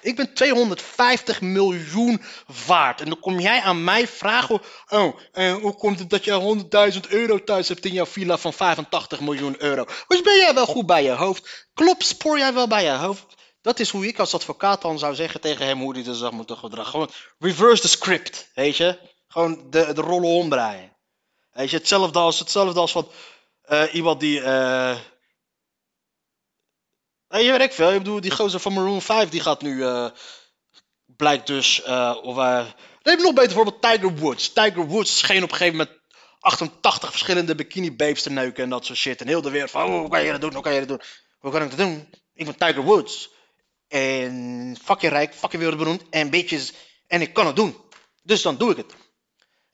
Ik 0.00 0.16
ben 0.16 0.34
250 0.34 1.40
miljoen 1.40 2.22
waard. 2.66 3.00
En 3.00 3.08
dan 3.08 3.20
kom 3.20 3.40
jij 3.40 3.60
aan 3.60 3.84
mij 3.84 4.08
vragen... 4.08 4.60
Oh, 4.88 5.18
eh, 5.32 5.54
hoe 5.54 5.74
komt 5.74 5.98
het 5.98 6.10
dat 6.10 6.24
jij 6.24 6.58
100.000 6.92 7.00
euro 7.08 7.44
thuis 7.44 7.68
hebt 7.68 7.84
in 7.84 7.92
jouw 7.92 8.06
villa 8.06 8.38
van 8.38 8.52
85 8.52 9.20
miljoen 9.20 9.62
euro? 9.62 9.84
Dus 10.08 10.22
ben 10.22 10.36
jij 10.36 10.54
wel 10.54 10.66
goed 10.66 10.86
bij 10.86 11.02
je 11.02 11.10
hoofd? 11.10 11.68
Klopt, 11.74 12.06
spoor 12.06 12.38
jij 12.38 12.54
wel 12.54 12.68
bij 12.68 12.84
je 12.84 12.90
hoofd? 12.90 13.26
Dat 13.62 13.80
is 13.80 13.90
hoe 13.90 14.06
ik 14.06 14.18
als 14.18 14.34
advocaat 14.34 14.82
dan 14.82 14.98
zou 14.98 15.14
zeggen 15.14 15.40
tegen 15.40 15.66
hem 15.66 15.80
hoe 15.80 15.94
hij 15.94 16.04
zich 16.04 16.16
zou 16.16 16.34
moeten 16.34 16.56
gedragen. 16.56 16.90
Gewoon 16.90 17.10
reverse 17.38 17.82
the 17.82 17.88
script, 17.88 18.50
weet 18.54 18.76
je? 18.76 18.98
Gewoon 19.28 19.70
de, 19.70 19.92
de 19.92 20.00
rollen 20.00 20.30
omdraaien. 20.30 20.96
Weet 21.52 21.70
je, 21.70 21.76
hetzelfde 21.76 22.18
als, 22.18 22.38
hetzelfde 22.38 22.80
als 22.80 22.92
van 22.92 23.08
eh, 23.62 23.94
iemand 23.94 24.20
die... 24.20 24.40
eh 24.40 24.96
Weet 27.30 27.44
je, 27.44 27.50
weet 27.50 27.60
ik 27.60 27.72
veel. 27.72 27.92
Ik 27.92 27.98
bedoel, 27.98 28.20
die 28.20 28.30
gozer 28.30 28.60
van 28.60 28.72
Maroon 28.72 29.02
5, 29.02 29.28
die 29.28 29.40
gaat 29.40 29.62
nu... 29.62 29.84
eh, 29.84 30.06
blijkt 31.06 31.46
dus... 31.46 31.82
eh 31.82 32.16
of, 32.22 32.36
eh, 32.36 32.66
je 33.02 33.16
nog 33.16 33.34
beter 33.34 33.34
bijvoorbeeld 33.34 33.82
Tiger 33.82 34.16
Woods. 34.16 34.52
Tiger 34.52 34.86
Woods 34.86 35.18
scheen 35.18 35.42
op 35.42 35.50
een 35.50 35.56
gegeven 35.56 35.78
moment 35.78 35.98
88 36.40 37.10
verschillende 37.10 37.54
bikini 37.54 37.96
babes 37.96 38.22
te 38.22 38.30
neuken 38.30 38.64
en 38.64 38.70
dat 38.70 38.84
soort 38.84 38.98
shit. 38.98 39.20
En 39.20 39.26
heel 39.28 39.42
de 39.42 39.50
wereld 39.50 39.70
van, 39.70 39.82
oh, 39.84 39.98
hoe 39.98 40.08
kan 40.08 40.24
je 40.24 40.30
dat 40.30 40.40
doen, 40.40 40.52
hoe 40.52 40.62
kan 40.62 40.72
je 40.72 40.78
dat 40.78 40.88
doen? 40.88 41.00
Hoe 41.38 41.50
kan 41.50 41.62
ik 41.62 41.68
dat 41.70 41.78
doen? 41.78 42.08
Ik 42.34 42.44
ben 42.44 42.56
Tiger 42.56 42.82
Woods. 42.82 43.30
En 43.88 44.76
fucking 44.84 45.12
rijk, 45.12 45.34
fucking 45.34 45.62
wereldberoemd. 45.62 46.02
En 46.10 46.30
bitches. 46.30 46.72
En 47.06 47.20
ik 47.20 47.32
kan 47.32 47.46
het 47.46 47.56
doen. 47.56 47.76
Dus 48.22 48.42
dan 48.42 48.56
doe 48.56 48.70
ik 48.70 48.76
het. 48.76 48.94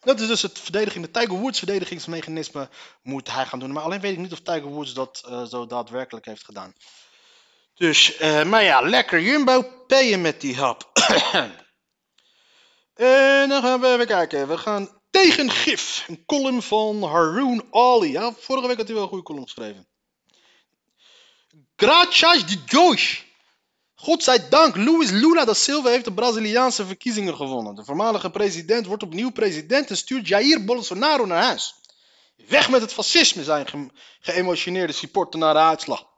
Dat 0.01 0.21
is 0.21 0.27
dus 0.27 0.43
het 0.43 0.59
verdediging, 0.59 1.05
de 1.05 1.11
Tiger 1.11 1.39
Woods 1.39 1.59
verdedigingsmechanisme 1.59 2.69
moet 3.03 3.31
hij 3.33 3.47
gaan 3.47 3.59
doen. 3.59 3.73
Maar 3.73 3.83
alleen 3.83 4.01
weet 4.01 4.13
ik 4.13 4.19
niet 4.19 4.33
of 4.33 4.41
Tiger 4.41 4.69
Woods 4.69 4.95
dat 4.95 5.23
eh, 5.29 5.45
zo 5.45 5.67
daadwerkelijk 5.67 6.27
heeft 6.27 6.45
gedaan. 6.45 6.75
Dus, 7.77 8.17
eh, 8.17 8.45
maar 8.45 8.63
ja, 8.63 8.81
lekker 8.81 9.21
Jumbo, 9.21 9.63
payen 9.87 10.21
met 10.21 10.41
die 10.41 10.57
hap. 10.57 10.91
en 12.95 13.49
dan 13.49 13.63
gaan 13.63 13.81
we 13.81 13.87
even 13.87 14.07
kijken. 14.07 14.49
We 14.49 14.59
gaan 14.59 15.01
tegen 15.11 15.51
gif. 15.51 16.05
Een 16.09 16.25
column 16.27 16.63
van 16.63 17.03
Haroon 17.03 17.65
Ali. 17.71 18.13
Ja, 18.13 18.33
vorige 18.39 18.67
week 18.67 18.77
had 18.77 18.87
hij 18.87 18.95
wel 18.95 19.03
een 19.03 19.09
goede 19.09 19.25
column 19.25 19.45
geschreven. 19.45 19.89
Graças 21.77 22.45
de 22.47 22.65
Deus. 22.65 23.25
Godzijdank, 23.95 24.77
Luis 24.77 25.11
Lula 25.11 25.45
da 25.45 25.55
Silva 25.55 25.89
heeft 25.89 26.05
de 26.05 26.13
Braziliaanse 26.13 26.87
verkiezingen 26.87 27.37
gewonnen. 27.37 27.75
De 27.75 27.85
voormalige 27.85 28.31
president 28.31 28.87
wordt 28.87 29.03
opnieuw 29.03 29.31
president 29.31 29.91
en 29.91 29.97
stuurt 29.97 30.29
Jair 30.29 30.65
Bolsonaro 30.65 31.27
naar 31.27 31.43
huis. 31.43 31.75
Weg 32.37 32.71
met 32.71 32.81
het 32.81 32.93
fascisme, 32.93 33.45
zijn 33.45 33.69
ge 33.69 33.91
geëmotioneerde 34.21 34.93
supporter 34.93 35.41
na 35.41 35.53
de 35.53 35.59
uitslag. 35.59 36.16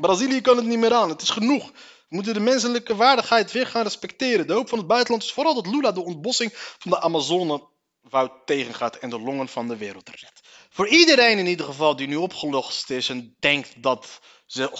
Brazilië 0.00 0.40
kan 0.40 0.56
het 0.56 0.66
niet 0.66 0.78
meer 0.78 0.94
aan, 0.94 1.08
het 1.08 1.22
is 1.22 1.30
genoeg. 1.30 1.70
We 2.08 2.18
moeten 2.18 2.34
de 2.34 2.40
menselijke 2.40 2.96
waardigheid 2.96 3.52
weer 3.52 3.66
gaan 3.66 3.82
respecteren. 3.82 4.46
De 4.46 4.52
hoop 4.52 4.68
van 4.68 4.78
het 4.78 4.86
buitenland 4.86 5.22
is 5.22 5.32
vooral 5.32 5.54
dat 5.54 5.66
Lula 5.66 5.92
de 5.92 6.04
ontbossing 6.04 6.50
van 6.54 6.90
de 6.90 7.00
Amazone 7.00 7.62
woud 8.00 8.32
tegengaat 8.44 8.96
en 8.96 9.10
de 9.10 9.20
longen 9.20 9.48
van 9.48 9.68
de 9.68 9.76
wereld 9.76 10.08
redt. 10.08 10.40
Voor 10.70 10.88
iedereen 10.88 11.38
in 11.38 11.46
ieder 11.46 11.66
geval 11.66 11.96
die 11.96 12.06
nu 12.06 12.16
opgelost 12.16 12.90
is 12.90 13.08
en 13.08 13.36
denkt 13.38 13.82
dat 13.82 14.20
ze 14.46 14.70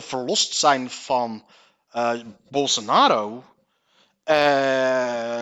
verlost 0.00 0.54
zijn 0.54 0.90
van 0.90 1.44
uh, 1.94 2.20
Bolsonaro. 2.48 3.44
Uh, 4.24 4.34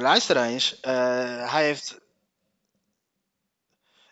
luister 0.00 0.37
eens, 0.37 0.76
uh, 0.82 1.52
hij 1.52 1.64
heeft 1.64 2.00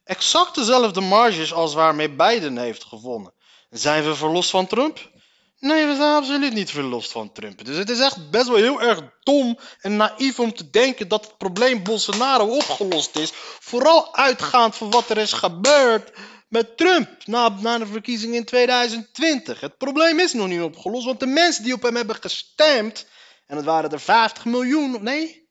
exact 0.04 0.54
dezelfde 0.54 1.00
marges 1.00 1.52
als 1.52 1.74
waarmee 1.74 2.10
Biden 2.10 2.58
heeft 2.58 2.84
gewonnen. 2.84 3.32
Zijn 3.70 4.04
we 4.04 4.14
verlost 4.14 4.50
van 4.50 4.66
Trump? 4.66 5.10
Nee, 5.58 5.86
we 5.86 5.94
zijn 5.94 6.14
absoluut 6.14 6.52
niet 6.52 6.70
verlost 6.70 7.12
van 7.12 7.32
Trump. 7.32 7.64
Dus 7.64 7.76
het 7.76 7.90
is 7.90 8.00
echt 8.00 8.30
best 8.30 8.48
wel 8.48 8.56
heel 8.56 8.82
erg 8.82 9.00
dom 9.22 9.58
en 9.80 9.96
naïef 9.96 10.40
om 10.40 10.54
te 10.54 10.70
denken 10.70 11.08
dat 11.08 11.24
het 11.24 11.38
probleem 11.38 11.82
Bolsonaro 11.82 12.46
opgelost 12.46 13.16
is. 13.16 13.30
Vooral 13.60 14.14
uitgaand 14.16 14.76
van 14.76 14.90
wat 14.90 15.10
er 15.10 15.18
is 15.18 15.32
gebeurd 15.32 16.12
met 16.48 16.76
Trump 16.76 17.08
na, 17.26 17.48
na 17.48 17.78
de 17.78 17.86
verkiezing 17.86 18.34
in 18.34 18.44
2020. 18.44 19.60
Het 19.60 19.78
probleem 19.78 20.18
is 20.18 20.32
nog 20.32 20.48
niet 20.48 20.60
opgelost, 20.60 21.04
want 21.04 21.20
de 21.20 21.26
mensen 21.26 21.64
die 21.64 21.74
op 21.74 21.82
hem 21.82 21.96
hebben 21.96 22.16
gestemd, 22.16 23.06
en 23.46 23.56
het 23.56 23.64
waren 23.64 23.90
er 23.90 24.00
50 24.00 24.44
miljoen, 24.44 25.02
nee? 25.02 25.49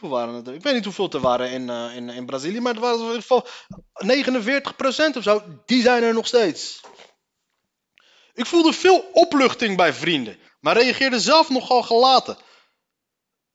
Hoeveel 0.00 0.18
waren? 0.18 0.54
Ik 0.54 0.62
weet 0.62 0.74
niet 0.74 0.84
hoeveel 0.84 1.10
er 1.10 1.20
waren 1.20 1.50
in, 1.50 1.68
uh, 1.68 1.96
in, 1.96 2.08
in 2.08 2.26
Brazilië, 2.26 2.60
maar 2.60 2.72
het 2.72 2.82
waren 2.82 2.98
in 2.98 3.04
ieder 3.04 3.22
geval 3.22 3.46
49% 5.12 5.16
of 5.16 5.22
zo. 5.22 5.42
Die 5.66 5.82
zijn 5.82 6.02
er 6.02 6.14
nog 6.14 6.26
steeds. 6.26 6.80
Ik 8.32 8.46
voelde 8.46 8.72
veel 8.72 9.08
opluchting 9.12 9.76
bij 9.76 9.92
vrienden, 9.92 10.38
maar 10.60 10.76
reageerde 10.76 11.20
zelf 11.20 11.48
nogal 11.48 11.82
gelaten. 11.82 12.36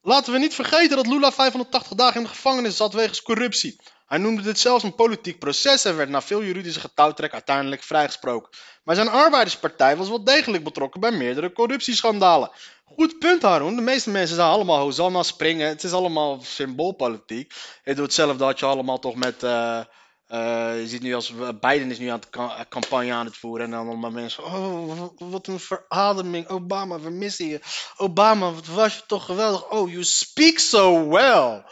Laten 0.00 0.32
we 0.32 0.38
niet 0.38 0.54
vergeten 0.54 0.96
dat 0.96 1.06
Lula 1.06 1.32
580 1.32 1.96
dagen 1.96 2.16
in 2.16 2.22
de 2.22 2.28
gevangenis 2.28 2.76
zat 2.76 2.92
wegens 2.92 3.22
corruptie. 3.22 3.80
Hij 4.06 4.18
noemde 4.18 4.42
dit 4.42 4.58
zelfs 4.58 4.84
een 4.84 4.94
politiek 4.94 5.38
proces 5.38 5.84
en 5.84 5.96
werd 5.96 6.08
na 6.08 6.22
veel 6.22 6.42
juridische 6.42 6.80
getouwtrek 6.80 7.32
uiteindelijk 7.32 7.82
vrijgesproken. 7.82 8.50
Maar 8.84 8.94
zijn 8.94 9.08
arbeiderspartij 9.08 9.96
was 9.96 10.08
wel 10.08 10.24
degelijk 10.24 10.64
betrokken 10.64 11.00
bij 11.00 11.10
meerdere 11.10 11.52
corruptieschandalen. 11.52 12.50
Goed 12.96 13.18
punt, 13.18 13.42
Haroon. 13.42 13.76
De 13.76 13.82
meeste 13.82 14.10
mensen 14.10 14.36
zijn 14.36 14.48
allemaal 14.48 14.78
Hosanna 14.78 15.22
springen. 15.22 15.68
Het 15.68 15.84
is 15.84 15.92
allemaal 15.92 16.40
symboolpolitiek. 16.42 17.54
Het 17.82 17.96
doet 17.96 18.04
hetzelfde 18.04 18.36
dat 18.36 18.58
je 18.58 18.66
allemaal 18.66 18.98
toch 18.98 19.14
met... 19.14 19.42
Uh, 19.42 19.80
uh, 20.28 20.80
je 20.80 20.88
ziet 20.88 21.02
nu 21.02 21.14
als 21.14 21.32
Biden 21.60 21.90
is 21.90 21.98
nu 21.98 22.06
aan 22.08 22.20
het 22.20 22.68
campagne 22.68 23.12
aan 23.12 23.26
het 23.26 23.36
voeren 23.36 23.64
en 23.64 23.70
dan 23.70 23.88
allemaal 23.88 24.10
mensen. 24.10 24.44
Oh, 24.44 25.08
wat 25.18 25.46
een 25.46 25.60
verademing. 25.60 26.48
Obama, 26.48 27.00
we 27.00 27.10
missen 27.10 27.46
je. 27.46 27.60
Obama, 27.96 28.52
wat 28.52 28.66
was 28.66 28.94
je 28.94 29.02
toch 29.06 29.24
geweldig. 29.24 29.70
Oh, 29.70 29.90
you 29.90 30.04
speak 30.04 30.58
so 30.58 31.08
well. 31.08 31.64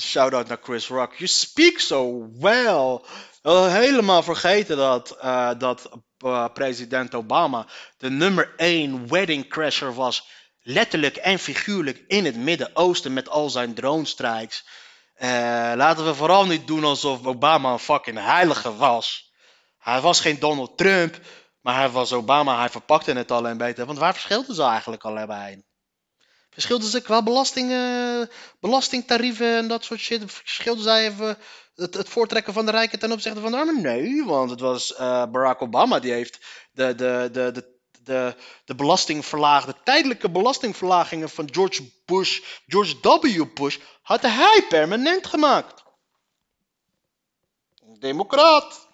Shout 0.00 0.34
out 0.34 0.48
naar 0.48 0.60
Chris 0.62 0.88
Rock. 0.88 1.14
You 1.14 1.28
speak 1.28 1.78
so 1.78 2.28
well. 2.38 3.00
Helemaal 3.70 4.22
vergeten 4.22 4.76
dat, 4.76 5.16
dat 5.58 5.90
uh, 6.24 6.44
president 6.52 7.14
Obama 7.14 7.66
de 7.98 8.10
nummer 8.10 8.52
1 8.56 9.08
wedding 9.08 9.48
crasher 9.48 9.94
was. 9.94 10.28
Letterlijk 10.62 11.16
en 11.16 11.38
figuurlijk 11.38 12.04
in 12.06 12.24
het 12.24 12.36
Midden-Oosten 12.36 13.12
met 13.12 13.28
al 13.28 13.50
zijn 13.50 13.74
drone 13.74 14.04
strikes. 14.04 14.64
Uh, 15.16 15.28
laten 15.76 16.04
we 16.04 16.14
vooral 16.14 16.46
niet 16.46 16.66
doen 16.66 16.84
alsof 16.84 17.26
Obama 17.26 17.72
een 17.72 17.78
fucking 17.78 18.18
heilige 18.18 18.76
was. 18.76 19.32
Hij 19.78 20.00
was 20.00 20.20
geen 20.20 20.38
Donald 20.38 20.78
Trump, 20.78 21.18
maar 21.60 21.74
hij 21.74 21.88
was 21.88 22.12
Obama. 22.12 22.58
Hij 22.58 22.68
verpakte 22.68 23.12
het 23.12 23.30
alleen 23.30 23.56
beter. 23.56 23.86
Want 23.86 23.98
waar 23.98 24.12
verschilden 24.12 24.54
ze 24.54 24.62
eigenlijk 24.62 25.04
allebei? 25.04 25.62
Verschilden 26.60 26.90
ze 26.90 27.00
qua 27.00 27.22
belasting, 27.22 27.72
belastingtarieven 28.60 29.56
en 29.56 29.68
dat 29.68 29.84
soort 29.84 30.00
shit? 30.00 30.22
Verschilden 30.26 30.82
zij 30.82 31.06
even 31.06 31.38
het, 31.74 31.94
het, 31.94 32.08
voortrekken 32.08 32.52
van 32.52 32.64
de 32.64 32.70
rijken 32.70 32.98
ten 32.98 33.12
opzichte 33.12 33.40
van 33.40 33.50
de 33.50 33.56
armen? 33.56 33.82
Nee, 33.82 34.24
want 34.24 34.50
het 34.50 34.60
was 34.60 34.90
uh, 34.92 34.98
Barack 35.26 35.62
Obama 35.62 35.98
die 35.98 36.12
heeft 36.12 36.38
de, 36.72 36.94
de, 36.94 37.28
de, 37.32 37.50
de 37.52 37.78
de, 38.02 39.74
tijdelijke 39.84 40.30
belastingverlagingen 40.30 41.28
van 41.28 41.48
George 41.52 41.90
Bush, 42.04 42.40
George 42.66 42.96
W. 43.00 43.54
Bush, 43.54 43.78
had 44.02 44.22
hij 44.22 44.64
permanent 44.68 45.26
gemaakt. 45.26 45.82
Democraat. 47.98 48.88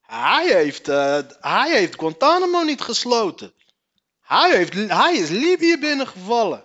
Hij 0.00 0.52
heeft, 0.52 0.88
uh, 0.88 1.18
hij 1.40 1.70
heeft 1.70 1.98
Guantanamo 1.98 2.62
niet 2.62 2.80
gesloten. 2.80 3.54
Hij, 4.28 4.56
heeft, 4.56 4.74
hij 4.74 5.16
is 5.16 5.28
Libië 5.28 5.78
binnengevallen. 5.78 6.64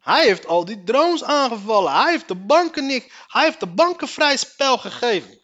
Hij 0.00 0.24
heeft 0.24 0.46
al 0.46 0.64
die 0.64 0.84
drones 0.84 1.24
aangevallen. 1.24 1.92
Hij 1.92 2.10
heeft 2.10 2.28
de 2.28 2.34
banken 2.34 2.86
niet. 2.86 3.12
Hij 3.26 3.44
heeft 3.44 3.60
de 3.60 3.66
banken 3.66 4.08
vrij 4.08 4.36
spel 4.36 4.78
gegeven. 4.78 5.40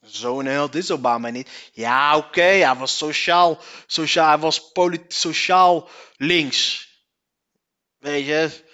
Zo'n 0.00 0.44
held 0.44 0.74
is 0.74 0.90
Obama 0.90 1.28
niet. 1.28 1.70
Ja, 1.72 2.16
oké, 2.16 2.42
hij 2.42 2.74
was 2.74 2.96
sociaal, 2.96 3.58
sociaal, 3.86 4.28
hij 4.28 4.38
was 4.38 4.72
sociaal 5.08 5.88
links. 6.16 6.88
Weet 7.98 8.26
je. 8.26 8.64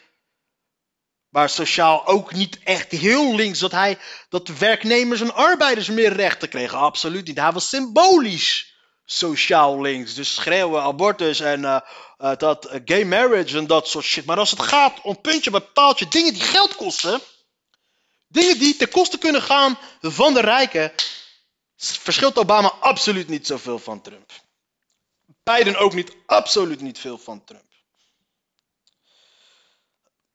Maar 1.29 1.49
sociaal 1.49 2.07
ook 2.07 2.33
niet 2.33 2.59
echt 2.65 2.91
heel 2.91 3.35
links. 3.35 3.59
Dat, 3.59 3.73
hij, 3.73 3.99
dat 4.29 4.49
werknemers 4.49 5.21
en 5.21 5.35
arbeiders 5.35 5.89
meer 5.89 6.13
rechten 6.13 6.49
kregen. 6.49 6.79
Absoluut 6.79 7.27
niet. 7.27 7.39
Hij 7.39 7.53
was 7.53 7.69
symbolisch 7.69 8.72
sociaal 9.05 9.81
links. 9.81 10.15
Dus 10.15 10.35
schreeuwen, 10.35 10.83
abortus 10.83 11.41
en 11.41 11.61
uh, 11.61 11.81
uh, 12.19 12.33
dat 12.37 12.67
uh, 12.67 12.81
gay 12.85 13.05
marriage 13.05 13.59
en 13.59 13.67
dat 13.67 13.89
soort 13.89 14.05
shit. 14.05 14.25
Maar 14.25 14.39
als 14.39 14.51
het 14.51 14.63
gaat 14.63 15.01
om 15.03 15.21
puntje 15.21 15.51
bij 15.51 15.61
paaltje, 15.61 16.09
dingen 16.09 16.33
die 16.33 16.43
geld 16.43 16.77
kosten. 16.77 17.21
Dingen 18.29 18.59
die 18.59 18.77
ten 18.77 18.89
koste 18.89 19.19
kunnen 19.19 19.43
gaan 19.43 19.79
van 20.01 20.35
de 20.35 20.41
rijken 20.41 20.93
verschilt 21.77 22.39
Obama 22.39 22.69
absoluut 22.81 23.29
niet 23.29 23.47
zoveel 23.47 23.79
van 23.79 24.01
Trump. 24.01 24.31
Biden 25.43 25.77
ook 25.77 25.95
niet, 25.95 26.13
absoluut 26.27 26.81
niet 26.81 26.99
veel 26.99 27.19
van 27.19 27.45
Trump. 27.45 27.71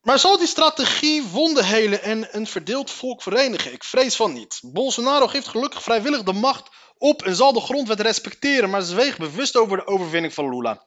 Maar 0.02 0.20
zal 0.20 0.38
die 0.38 0.48
strategie 0.48 1.24
wonden 1.24 1.66
helen 1.66 2.02
en 2.02 2.36
een 2.36 2.48
verdeeld 2.48 2.92
volk 2.92 3.22
verenigen? 3.22 3.74
Ik 3.74 3.84
vrees 3.84 4.16
van 4.16 4.34
niet. 4.34 4.60
Bolsonaro 4.64 5.28
geeft 5.28 5.48
gelukkig 5.48 5.84
vrijwillig 5.84 6.24
de 6.24 6.34
macht 6.34 6.70
op 6.98 7.24
en 7.24 7.36
zal 7.36 7.54
de 7.54 7.62
grondwet 7.62 8.00
respecteren, 8.00 8.70
maar 8.70 8.82
zweeg 8.82 9.18
bewust 9.18 9.56
over 9.56 9.78
de 9.78 9.88
overwinning 9.88 10.34
van 10.34 10.50
Lula. 10.50 10.84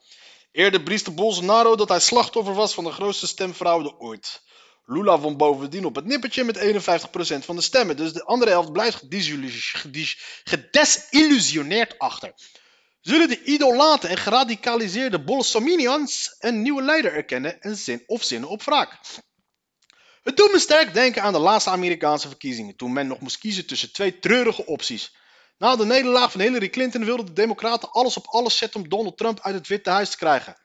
Eerder 0.53 0.83
brieste 0.83 1.11
Bolsonaro 1.11 1.77
dat 1.77 1.89
hij 1.89 2.01
slachtoffer 2.01 2.55
was 2.55 2.75
van 2.75 2.85
de 2.85 2.93
grootste 2.93 3.27
stemfraude 3.27 3.99
ooit. 3.99 4.43
Lula 4.85 5.19
won 5.19 5.37
bovendien 5.37 5.85
op 5.85 5.95
het 5.95 6.05
nippertje 6.05 6.45
met 6.45 6.59
51% 6.59 7.45
van 7.45 7.57
de 7.57 7.63
stemmen. 7.63 7.97
Dus 7.97 8.13
de 8.13 8.25
andere 8.25 8.51
helft 8.51 8.73
blijft 8.73 9.05
gedesillusioneerd 10.43 11.99
achter. 11.99 12.35
Zullen 13.01 13.29
de 13.29 13.43
idolaten 13.45 14.11
en 14.11 14.17
geradicaliseerde 14.17 15.25
Bolsominians 15.25 16.35
een 16.39 16.63
nieuwe 16.63 16.83
leider 16.83 17.15
erkennen 17.15 17.61
en 17.61 17.77
zin 17.77 18.03
of 18.07 18.25
zinnen 18.25 18.49
op 18.49 18.63
wraak? 18.63 19.01
Het 20.23 20.37
doet 20.37 20.53
me 20.53 20.59
sterk 20.59 20.95
denken 20.95 21.23
aan 21.23 21.33
de 21.33 21.39
laatste 21.39 21.71
Amerikaanse 21.71 22.29
verkiezingen, 22.29 22.77
toen 22.77 22.93
men 22.93 23.07
nog 23.07 23.21
moest 23.21 23.39
kiezen 23.39 23.67
tussen 23.67 23.93
twee 23.93 24.19
treurige 24.19 24.67
opties. 24.67 25.15
Na 25.61 25.77
de 25.77 25.85
nederlaag 25.85 26.31
van 26.31 26.41
Hillary 26.41 26.69
Clinton 26.69 27.05
wilden 27.05 27.27
de 27.27 27.33
Democraten 27.33 27.91
alles 27.91 28.17
op 28.17 28.27
alles 28.27 28.57
zetten 28.57 28.81
om 28.81 28.89
Donald 28.89 29.17
Trump 29.17 29.41
uit 29.41 29.55
het 29.55 29.69
Witte 29.69 29.91
Huis 29.91 30.11
te 30.11 30.17
krijgen. 30.17 30.57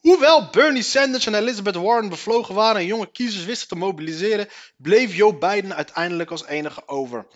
Hoewel 0.00 0.50
Bernie 0.50 0.82
Sanders 0.82 1.26
en 1.26 1.34
Elizabeth 1.34 1.74
Warren 1.76 2.08
bevlogen 2.08 2.54
waren 2.54 2.80
en 2.80 2.86
jonge 2.86 3.10
kiezers 3.12 3.44
wisten 3.44 3.68
te 3.68 3.76
mobiliseren, 3.76 4.48
bleef 4.76 5.14
Joe 5.14 5.38
Biden 5.38 5.74
uiteindelijk 5.74 6.30
als 6.30 6.46
enige 6.46 6.88
over. 6.88 7.26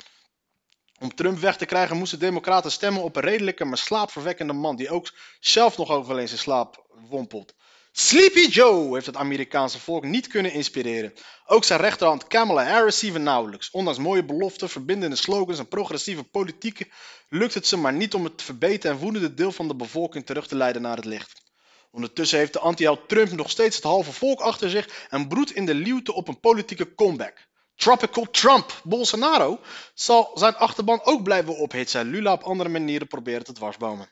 Om 0.99 1.14
Trump 1.14 1.38
weg 1.38 1.57
te 1.57 1.67
krijgen 1.67 1.97
moesten 1.97 2.19
democraten 2.19 2.71
stemmen 2.71 3.02
op 3.02 3.17
een 3.17 3.23
redelijke 3.23 3.64
maar 3.64 3.79
slaapverwekkende 3.79 4.52
man 4.52 4.76
die 4.76 4.90
ook 4.90 5.12
zelf 5.40 5.76
nog 5.76 5.90
over 5.90 6.19
eens 6.19 6.33
in 6.33 6.38
slaap 6.38 6.87
wompelt. 7.09 7.55
Sleepy 7.92 8.47
Joe 8.47 8.94
heeft 8.94 9.06
het 9.06 9.16
Amerikaanse 9.16 9.80
volk 9.80 10.04
niet 10.04 10.26
kunnen 10.26 10.52
inspireren. 10.52 11.12
Ook 11.47 11.64
zijn 11.64 11.80
rechterhand 11.80 12.26
Kamala 12.26 12.64
Harris 12.64 12.99
zien 12.99 13.12
we 13.12 13.18
nauwelijks. 13.18 13.70
Ondanks 13.70 13.99
mooie 13.99 14.25
beloften, 14.25 14.68
verbindende 14.68 15.16
slogans 15.16 15.59
en 15.59 15.68
progressieve 15.68 16.25
politieken 16.25 16.88
lukt 17.28 17.54
het 17.54 17.66
ze 17.66 17.76
maar 17.76 17.92
niet 17.92 18.14
om 18.14 18.25
het 18.25 18.42
verbeteren 18.42 18.97
en 18.97 19.02
woedende 19.02 19.35
deel 19.35 19.52
van 19.52 19.68
de 19.68 19.76
bevolking 19.76 20.26
terug 20.26 20.47
te 20.47 20.56
leiden 20.56 20.82
naar 20.82 20.97
het 20.97 21.04
licht. 21.04 21.42
Ondertussen 21.90 22.38
heeft 22.38 22.52
de 22.52 22.59
anti-held 22.59 23.09
Trump 23.09 23.30
nog 23.30 23.50
steeds 23.50 23.76
het 23.76 23.85
halve 23.85 24.12
volk 24.12 24.40
achter 24.40 24.70
zich 24.70 25.06
en 25.09 25.28
broedt 25.28 25.54
in 25.54 25.66
de 25.66 25.75
lieuwte 25.75 26.12
op 26.12 26.28
een 26.28 26.40
politieke 26.40 26.94
comeback. 26.94 27.49
Tropical 27.76 28.30
Trump, 28.30 28.80
Bolsonaro, 28.85 29.61
zal 29.94 30.30
zijn 30.35 30.56
achterban 30.56 31.00
ook 31.04 31.23
blijven 31.23 31.56
ophitsen 31.56 32.00
en 32.00 32.11
Lula 32.11 32.32
op 32.32 32.42
andere 32.42 32.68
manieren 32.68 33.06
proberen 33.06 33.44
te 33.44 33.52
dwarsbomen. 33.52 34.09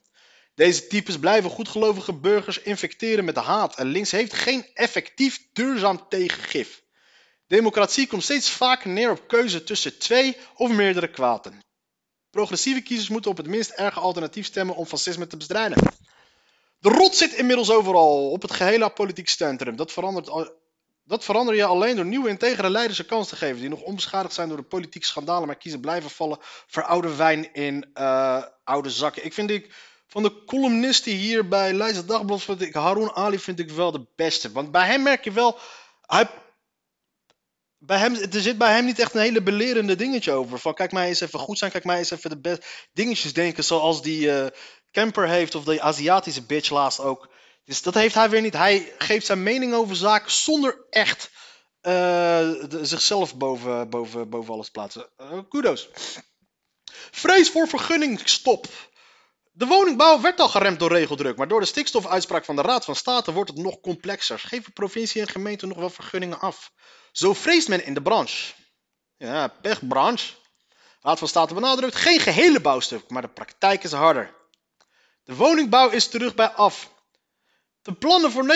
Deze 0.58 0.86
types 0.86 1.18
blijven 1.18 1.50
goedgelovige 1.50 2.12
burgers 2.12 2.58
infecteren 2.62 3.24
met 3.24 3.34
de 3.34 3.40
haat 3.40 3.76
en 3.76 3.86
links 3.86 4.10
heeft 4.10 4.32
geen 4.32 4.66
effectief 4.74 5.40
duurzaam 5.52 6.08
tegengif. 6.08 6.82
Democratie 7.46 8.06
komt 8.06 8.22
steeds 8.22 8.50
vaker 8.50 8.90
neer 8.90 9.10
op 9.10 9.28
keuze 9.28 9.64
tussen 9.64 9.98
twee 9.98 10.36
of 10.54 10.70
meerdere 10.70 11.10
kwaden. 11.10 11.62
Progressieve 12.30 12.80
kiezers 12.80 13.08
moeten 13.08 13.30
op 13.30 13.36
het 13.36 13.46
minst 13.46 13.70
erge 13.70 14.00
alternatief 14.00 14.46
stemmen 14.46 14.76
om 14.76 14.86
fascisme 14.86 15.26
te 15.26 15.36
bestrijden. 15.36 15.78
De 16.78 16.88
rot 16.88 17.16
zit 17.16 17.32
inmiddels 17.32 17.70
overal, 17.70 18.30
op 18.30 18.42
het 18.42 18.52
gehele 18.52 18.90
politiek 18.90 19.28
centrum. 19.28 19.76
Dat 19.76 19.92
verandert, 19.92 20.52
dat 21.04 21.24
verander 21.24 21.54
je 21.54 21.64
alleen 21.64 21.96
door 21.96 22.06
nieuwe 22.06 22.28
integere 22.28 22.70
leiders 22.70 22.98
een 22.98 23.06
kans 23.06 23.28
te 23.28 23.36
geven, 23.36 23.60
die 23.60 23.68
nog 23.68 23.82
onbeschadigd 23.82 24.34
zijn 24.34 24.48
door 24.48 24.56
de 24.56 24.62
politieke 24.62 25.06
schandalen, 25.06 25.46
maar 25.46 25.56
kiezen 25.56 25.80
blijven 25.80 26.10
vallen 26.10 26.38
voor 26.66 26.82
oude 26.82 27.16
wijn 27.16 27.52
in 27.52 27.90
eh, 27.94 28.42
oude 28.64 28.90
zakken. 28.90 29.24
Ik 29.24 29.32
vind 29.32 29.50
ik, 29.50 29.74
van 30.08 30.22
de 30.22 30.44
columnisten 30.44 31.12
hier 31.12 31.48
bij 31.48 31.72
Leidse 31.72 32.04
Dagblad, 32.04 32.42
vind 32.42 32.62
ik 32.62 32.74
Haroun 32.74 33.12
Ali 33.12 33.38
vind 33.38 33.58
ik 33.58 33.70
wel 33.70 33.90
de 33.92 34.06
beste. 34.16 34.52
Want 34.52 34.70
bij 34.70 34.86
hem 34.86 35.02
merk 35.02 35.24
je 35.24 35.32
wel, 35.32 35.58
hij, 36.06 36.28
bij 37.78 37.98
hem, 37.98 38.14
er 38.14 38.40
zit 38.40 38.58
bij 38.58 38.72
hem 38.72 38.84
niet 38.84 38.98
echt 38.98 39.14
een 39.14 39.20
hele 39.20 39.42
belerende 39.42 39.96
dingetje 39.96 40.32
over. 40.32 40.58
Van 40.58 40.74
kijk 40.74 40.92
mij 40.92 41.08
eens 41.08 41.20
even 41.20 41.38
goed 41.38 41.58
zijn, 41.58 41.70
kijk 41.70 41.84
mij 41.84 41.98
eens 41.98 42.10
even 42.10 42.42
de 42.42 42.60
dingetjes 42.92 43.32
denken 43.32 43.64
zoals 43.64 44.02
die 44.02 44.32
eh 44.32 44.46
camper 44.92 45.28
heeft 45.28 45.54
of 45.54 45.64
die 45.64 45.82
Aziatische 45.82 46.42
bitch 46.42 46.70
laatst 46.70 47.00
ook. 47.00 47.28
Dus 47.64 47.82
dat 47.82 47.94
heeft 47.94 48.14
hij 48.14 48.30
weer 48.30 48.40
niet. 48.40 48.52
Hij 48.52 48.92
geeft 48.98 49.26
zijn 49.26 49.42
mening 49.42 49.74
over 49.74 49.96
zaken 49.96 50.32
zonder 50.32 50.86
echt 50.90 51.30
eh, 51.80 52.50
zichzelf 52.82 53.36
boven, 53.36 53.90
boven, 53.90 54.28
boven 54.28 54.54
alles 54.54 54.70
plaatsen. 54.70 55.08
Eh, 55.16 55.38
kudos. 55.48 55.88
Vrees 57.10 57.50
voor 57.50 57.68
vergunningsstop. 57.68 58.66
De 59.58 59.66
woningbouw 59.66 60.20
werd 60.20 60.40
al 60.40 60.48
geremd 60.48 60.78
door 60.78 60.92
regeldruk, 60.92 61.36
maar 61.36 61.48
door 61.48 61.60
de 61.60 61.66
stikstofuitspraak 61.66 62.44
van 62.44 62.56
de 62.56 62.62
Raad 62.62 62.84
van 62.84 62.96
State 62.96 63.32
wordt 63.32 63.50
het 63.50 63.58
nog 63.58 63.80
complexer. 63.80 64.38
Geven 64.38 64.72
provincie 64.72 65.20
en 65.20 65.28
gemeente 65.28 65.66
nog 65.66 65.78
wel 65.78 65.90
vergunningen 65.90 66.40
af? 66.40 66.72
Zo 67.12 67.34
vreest 67.34 67.68
men 67.68 67.84
in 67.84 67.94
de 67.94 68.02
branche. 68.02 68.52
Ja, 69.16 69.48
pechbranche. 69.48 70.34
Raad 71.00 71.18
van 71.18 71.28
State 71.28 71.54
benadrukt 71.54 71.94
geen 71.94 72.20
gehele 72.20 72.60
bouwstuk, 72.60 73.10
maar 73.10 73.22
de 73.22 73.28
praktijk 73.28 73.84
is 73.84 73.92
harder. 73.92 74.34
De 75.24 75.34
woningbouw 75.34 75.90
is 75.90 76.08
terug 76.08 76.34
bij 76.34 76.50
af. 76.50 76.90
De 77.82 77.92
plannen 77.92 78.30
voor 78.30 78.46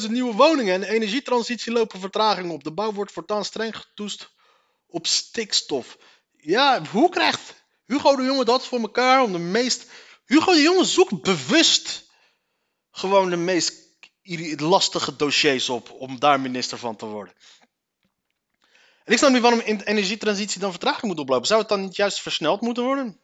900.000 0.00 0.10
nieuwe 0.10 0.34
woningen 0.34 0.74
en 0.74 0.80
de 0.80 0.88
energietransitie 0.88 1.72
lopen 1.72 2.00
vertraging 2.00 2.50
op. 2.50 2.64
De 2.64 2.72
bouw 2.72 2.92
wordt 2.92 3.12
voortaan 3.12 3.44
streng 3.44 3.76
getoest 3.76 4.30
op 4.86 5.06
stikstof. 5.06 5.96
Ja, 6.36 6.82
hoe 6.90 7.10
krijgt 7.10 7.54
Hugo 7.86 8.16
de 8.16 8.22
Jonge 8.22 8.44
dat 8.44 8.66
voor 8.66 8.80
elkaar 8.80 9.22
om 9.22 9.32
de 9.32 9.38
meest... 9.38 9.86
Hugo 10.28 10.52
de 10.52 10.60
Jonge 10.60 10.84
zoekt 10.84 11.22
bewust 11.22 12.10
gewoon 12.90 13.30
de 13.30 13.36
meest 13.36 13.86
lastige 14.56 15.16
dossiers 15.16 15.68
op 15.68 15.90
om 15.90 16.18
daar 16.18 16.40
minister 16.40 16.78
van 16.78 16.96
te 16.96 17.06
worden. 17.06 17.34
En 19.04 19.12
ik 19.12 19.18
snap 19.18 19.30
niet 19.30 19.42
waarom 19.42 19.60
in 19.60 19.76
de 19.76 19.86
energietransitie 19.86 20.60
dan 20.60 20.70
vertraging 20.70 21.02
moet 21.02 21.18
oplopen. 21.18 21.46
Zou 21.46 21.60
het 21.60 21.68
dan 21.68 21.80
niet 21.80 21.96
juist 21.96 22.20
versneld 22.20 22.60
moeten 22.60 22.84
worden? 22.84 23.20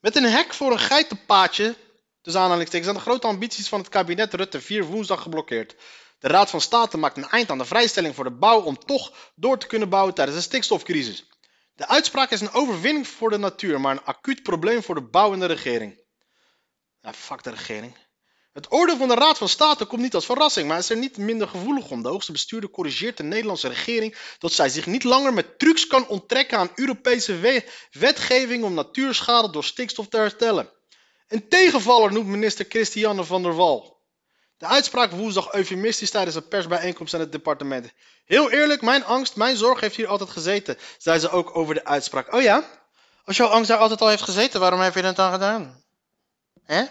Met 0.00 0.16
een 0.16 0.24
hek 0.24 0.54
voor 0.54 0.72
een 0.72 0.78
geitenpaadje, 0.78 1.76
tussen 2.22 2.42
aanhalingstekens, 2.42 2.90
zijn 2.90 3.04
de 3.04 3.10
grote 3.10 3.26
ambities 3.26 3.68
van 3.68 3.80
het 3.80 3.88
kabinet 3.88 4.34
Rutte 4.34 4.60
4 4.60 4.84
woensdag 4.84 5.22
geblokkeerd. 5.22 5.76
De 6.18 6.28
Raad 6.28 6.50
van 6.50 6.60
State 6.60 6.96
maakt 6.96 7.16
een 7.16 7.28
eind 7.28 7.50
aan 7.50 7.58
de 7.58 7.64
vrijstelling 7.64 8.14
voor 8.14 8.24
de 8.24 8.30
bouw 8.30 8.60
om 8.60 8.78
toch 8.78 9.12
door 9.34 9.58
te 9.58 9.66
kunnen 9.66 9.88
bouwen 9.88 10.14
tijdens 10.14 10.36
de 10.36 10.42
stikstofcrisis. 10.42 11.24
De 11.80 11.88
uitspraak 11.88 12.30
is 12.30 12.40
een 12.40 12.52
overwinning 12.52 13.08
voor 13.08 13.30
de 13.30 13.38
natuur, 13.38 13.80
maar 13.80 13.92
een 13.92 14.04
acuut 14.04 14.42
probleem 14.42 14.82
voor 14.82 14.94
de 14.94 15.08
bouw 15.10 15.32
en 15.32 15.38
de 15.40 15.46
regering. 15.46 16.04
Ja, 17.00 17.12
fuck 17.12 17.42
de 17.42 17.50
regering. 17.50 17.96
Het 18.52 18.72
oordeel 18.72 18.96
van 18.96 19.08
de 19.08 19.14
Raad 19.14 19.38
van 19.38 19.48
State 19.48 19.84
komt 19.84 20.02
niet 20.02 20.14
als 20.14 20.24
verrassing, 20.24 20.68
maar 20.68 20.78
is 20.78 20.90
er 20.90 20.96
niet 20.96 21.16
minder 21.16 21.48
gevoelig 21.48 21.90
om. 21.90 22.02
De 22.02 22.08
hoogste 22.08 22.32
bestuurder 22.32 22.70
corrigeert 22.70 23.16
de 23.16 23.22
Nederlandse 23.22 23.68
regering 23.68 24.16
dat 24.38 24.52
zij 24.52 24.68
zich 24.68 24.86
niet 24.86 25.04
langer 25.04 25.32
met 25.34 25.58
trucs 25.58 25.86
kan 25.86 26.08
onttrekken 26.08 26.58
aan 26.58 26.72
Europese 26.74 27.36
we- 27.38 27.70
wetgeving 27.90 28.64
om 28.64 28.74
natuurschade 28.74 29.50
door 29.50 29.64
stikstof 29.64 30.08
te 30.08 30.16
herstellen. 30.16 30.70
Een 31.28 31.48
tegenvaller 31.48 32.12
noemt 32.12 32.26
minister 32.26 32.66
Christiane 32.68 33.24
van 33.24 33.42
der 33.42 33.54
Wal. 33.54 33.99
De 34.60 34.66
uitspraak 34.66 35.10
woensdag 35.10 35.52
eufemistisch 35.52 36.10
tijdens 36.10 36.36
een 36.36 36.48
persbijeenkomst 36.48 37.14
aan 37.14 37.20
het 37.20 37.32
departement. 37.32 37.92
Heel 38.24 38.50
eerlijk, 38.50 38.82
mijn 38.82 39.04
angst, 39.04 39.36
mijn 39.36 39.56
zorg 39.56 39.80
heeft 39.80 39.96
hier 39.96 40.06
altijd 40.06 40.30
gezeten, 40.30 40.78
zei 40.98 41.18
ze 41.18 41.30
ook 41.30 41.56
over 41.56 41.74
de 41.74 41.84
uitspraak. 41.84 42.34
Oh 42.34 42.42
ja? 42.42 42.64
Als 43.24 43.36
jouw 43.36 43.48
angst 43.48 43.68
daar 43.68 43.78
altijd 43.78 44.00
al 44.00 44.08
heeft 44.08 44.22
gezeten, 44.22 44.60
waarom 44.60 44.80
heb 44.80 44.94
je 44.94 45.02
dat 45.02 45.16
dan 45.16 45.32
gedaan? 45.32 45.84
Hè? 46.64 46.84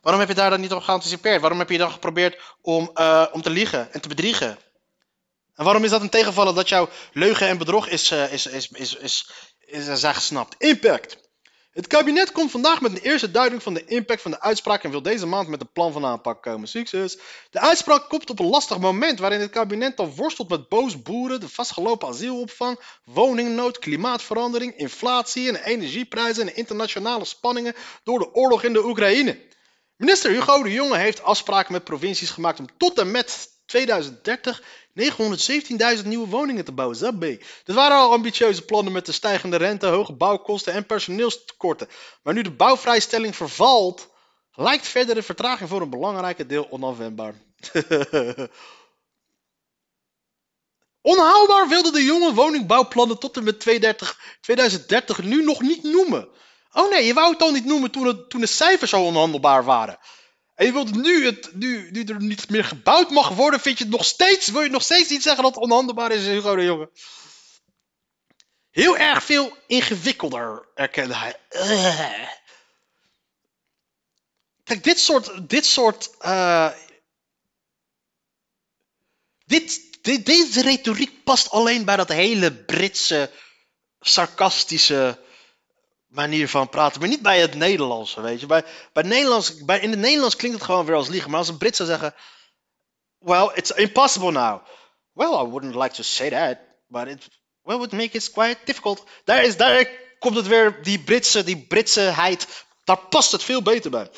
Waarom 0.00 0.20
heb 0.20 0.28
je 0.28 0.34
daar 0.36 0.50
dan 0.50 0.60
niet 0.60 0.72
op 0.72 0.82
geanticipeerd? 0.82 1.40
Waarom 1.40 1.58
heb 1.58 1.70
je 1.70 1.78
dan 1.78 1.90
geprobeerd 1.90 2.40
om, 2.60 2.90
eh, 2.94 3.26
om 3.32 3.42
te 3.42 3.50
liegen 3.50 3.92
en 3.92 4.00
te 4.00 4.08
bedriegen? 4.08 4.58
En 5.54 5.64
waarom 5.64 5.84
is 5.84 5.90
dat 5.90 6.00
een 6.00 6.08
tegenvaller 6.08 6.54
dat 6.54 6.68
jouw 6.68 6.88
leugen 7.12 7.48
en 7.48 7.58
bedrog 7.58 7.88
is, 7.88 8.10
eh, 8.10 8.32
is, 8.32 8.46
is, 8.46 8.68
is, 8.68 8.94
is, 8.94 9.30
is, 9.58 9.88
is, 9.88 10.04
gesnapt? 10.04 10.54
Impact. 10.58 11.25
Het 11.76 11.86
kabinet 11.86 12.32
komt 12.32 12.50
vandaag 12.50 12.80
met 12.80 12.92
een 12.92 13.02
eerste 13.02 13.30
duiding 13.30 13.62
van 13.62 13.74
de 13.74 13.84
impact 13.84 14.22
van 14.22 14.30
de 14.30 14.40
uitspraak 14.40 14.82
en 14.84 14.90
wil 14.90 15.02
deze 15.02 15.26
maand 15.26 15.48
met 15.48 15.60
een 15.60 15.72
plan 15.72 15.92
van 15.92 16.04
aanpak 16.04 16.42
komen. 16.42 16.68
Succes! 16.68 17.18
De 17.50 17.60
uitspraak 17.60 18.08
komt 18.08 18.30
op 18.30 18.38
een 18.38 18.46
lastig 18.46 18.78
moment 18.78 19.18
waarin 19.18 19.40
het 19.40 19.50
kabinet 19.50 19.98
al 19.98 20.14
worstelt 20.14 20.48
met 20.48 20.68
boos 20.68 21.02
boeren, 21.02 21.40
de 21.40 21.48
vastgelopen 21.48 22.08
asielopvang, 22.08 22.80
woningnood, 23.04 23.78
klimaatverandering, 23.78 24.76
inflatie 24.76 25.48
en 25.48 25.64
energieprijzen 25.64 26.48
en 26.48 26.56
internationale 26.56 27.24
spanningen 27.24 27.74
door 28.02 28.18
de 28.18 28.34
oorlog 28.34 28.62
in 28.62 28.72
de 28.72 28.84
Oekraïne. 28.84 29.38
Minister 29.96 30.30
Hugo 30.30 30.62
de 30.62 30.72
Jonge 30.72 30.96
heeft 30.96 31.22
afspraken 31.22 31.72
met 31.72 31.84
provincies 31.84 32.30
gemaakt 32.30 32.58
om 32.58 32.66
tot 32.76 32.98
en 32.98 33.10
met 33.10 33.48
2030 33.76 34.62
917.000 35.98 36.04
nieuwe 36.04 36.28
woningen 36.28 36.64
te 36.64 36.72
bouwen. 36.72 37.20
Dit 37.20 37.74
waren 37.74 37.96
al 37.96 38.12
ambitieuze 38.12 38.62
plannen 38.62 38.92
met 38.92 39.06
de 39.06 39.12
stijgende 39.12 39.56
rente, 39.56 39.86
hoge 39.86 40.12
bouwkosten 40.12 40.72
en 40.72 40.86
personeelstekorten. 40.86 41.88
Maar 42.22 42.34
nu 42.34 42.42
de 42.42 42.50
bouwvrijstelling 42.50 43.36
vervalt, 43.36 44.08
lijkt 44.52 44.86
verdere 44.86 45.22
vertraging 45.22 45.68
voor 45.68 45.80
een 45.80 45.90
belangrijke 45.90 46.46
deel 46.46 46.70
onafwendbaar. 46.70 47.34
Onhaalbaar 51.00 51.68
wilde 51.68 51.92
de 51.92 52.04
jonge 52.04 52.34
woningbouwplannen 52.34 53.18
tot 53.18 53.36
en 53.36 53.44
met 53.44 53.60
2030, 53.60 54.36
2030 54.40 55.22
nu 55.22 55.44
nog 55.44 55.60
niet 55.60 55.82
noemen. 55.82 56.28
Oh 56.72 56.90
nee, 56.90 57.06
je 57.06 57.14
wou 57.14 57.32
het 57.32 57.42
al 57.42 57.50
niet 57.50 57.64
noemen 57.64 57.90
toen, 57.90 58.06
het, 58.06 58.30
toen 58.30 58.40
de 58.40 58.46
cijfers 58.46 58.90
zo 58.90 59.02
onhandelbaar 59.02 59.64
waren. 59.64 59.98
En 60.56 60.72
wilt 60.72 60.94
nu, 60.94 61.24
het, 61.24 61.54
nu, 61.54 61.90
nu 61.90 62.04
er 62.04 62.22
niet 62.22 62.48
meer 62.48 62.64
gebouwd 62.64 63.10
mag 63.10 63.28
worden, 63.28 63.60
vind 63.60 63.78
je 63.78 63.84
het 63.84 63.92
nog 63.92 64.04
steeds, 64.04 64.48
wil 64.48 64.62
je 64.62 64.70
nog 64.70 64.82
steeds 64.82 65.10
niet 65.10 65.22
zeggen 65.22 65.42
dat 65.42 65.54
het 65.54 65.62
onhandelbaar 65.62 66.12
is, 66.12 66.26
Hugo 66.26 66.56
de 66.56 66.64
Jonge. 66.64 66.90
Heel 68.70 68.96
erg 68.96 69.24
veel 69.24 69.56
ingewikkelder 69.66 70.68
erkende 70.74 71.14
hij. 71.14 71.40
Kijk, 74.64 74.84
dit 74.84 75.00
soort, 75.00 75.48
dit 75.48 75.66
soort, 75.66 76.10
eh, 76.18 76.70
dit, 79.44 79.98
deze 80.26 80.62
retoriek 80.62 81.24
past 81.24 81.50
alleen 81.50 81.84
bij 81.84 81.96
dat 81.96 82.08
hele 82.08 82.52
Britse, 82.52 83.30
sarcastische 84.00 85.24
manier 86.16 86.48
van 86.48 86.68
praten, 86.68 87.00
maar 87.00 87.08
niet 87.08 87.22
bij 87.22 87.40
het 87.40 87.54
Nederlandse, 87.54 88.20
weet 88.20 88.40
je. 88.40 88.46
Bij, 88.46 88.64
bij 88.92 89.02
Nederlands, 89.02 89.64
bij, 89.64 89.80
in 89.80 89.90
het 89.90 89.98
Nederlands 89.98 90.36
klinkt 90.36 90.56
het 90.56 90.66
gewoon 90.66 90.84
weer 90.84 90.94
als 90.94 91.08
liegen, 91.08 91.30
maar 91.30 91.38
als 91.38 91.48
een 91.48 91.58
Brit 91.58 91.76
zou 91.76 91.88
zeggen, 91.88 92.14
well, 93.18 93.50
it's 93.54 93.70
impossible 93.70 94.30
now. 94.30 94.60
Well, 95.12 95.32
I 95.32 95.48
wouldn't 95.48 95.74
like 95.74 95.94
to 95.94 96.02
say 96.02 96.30
that, 96.30 96.58
but 96.88 97.06
it 97.06 97.28
well, 97.62 97.76
would 97.76 97.92
make 97.92 98.16
it 98.16 98.30
quite 98.30 98.58
difficult. 98.64 99.04
Daar, 99.24 99.44
is, 99.44 99.56
daar 99.56 99.88
komt 100.18 100.36
het 100.36 100.46
weer, 100.46 100.82
die 100.82 101.00
Britse, 101.00 101.44
die 101.44 101.66
Britseheid, 101.66 102.64
daar 102.84 102.98
past 102.98 103.32
het 103.32 103.42
veel 103.42 103.62
beter 103.62 103.90
bij. 103.90 104.10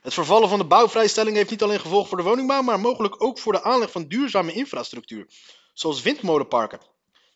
Het 0.00 0.14
vervallen 0.14 0.48
van 0.48 0.58
de 0.58 0.64
bouwvrijstelling 0.64 1.36
heeft 1.36 1.50
niet 1.50 1.62
alleen 1.62 1.80
gevolgen 1.80 2.08
voor 2.08 2.16
de 2.16 2.22
woningbouw, 2.22 2.62
maar 2.62 2.80
mogelijk 2.80 3.22
ook 3.22 3.38
voor 3.38 3.52
de 3.52 3.62
aanleg 3.62 3.90
van 3.90 4.08
duurzame 4.08 4.52
infrastructuur, 4.52 5.26
zoals 5.72 6.02
windmolenparken. 6.02 6.80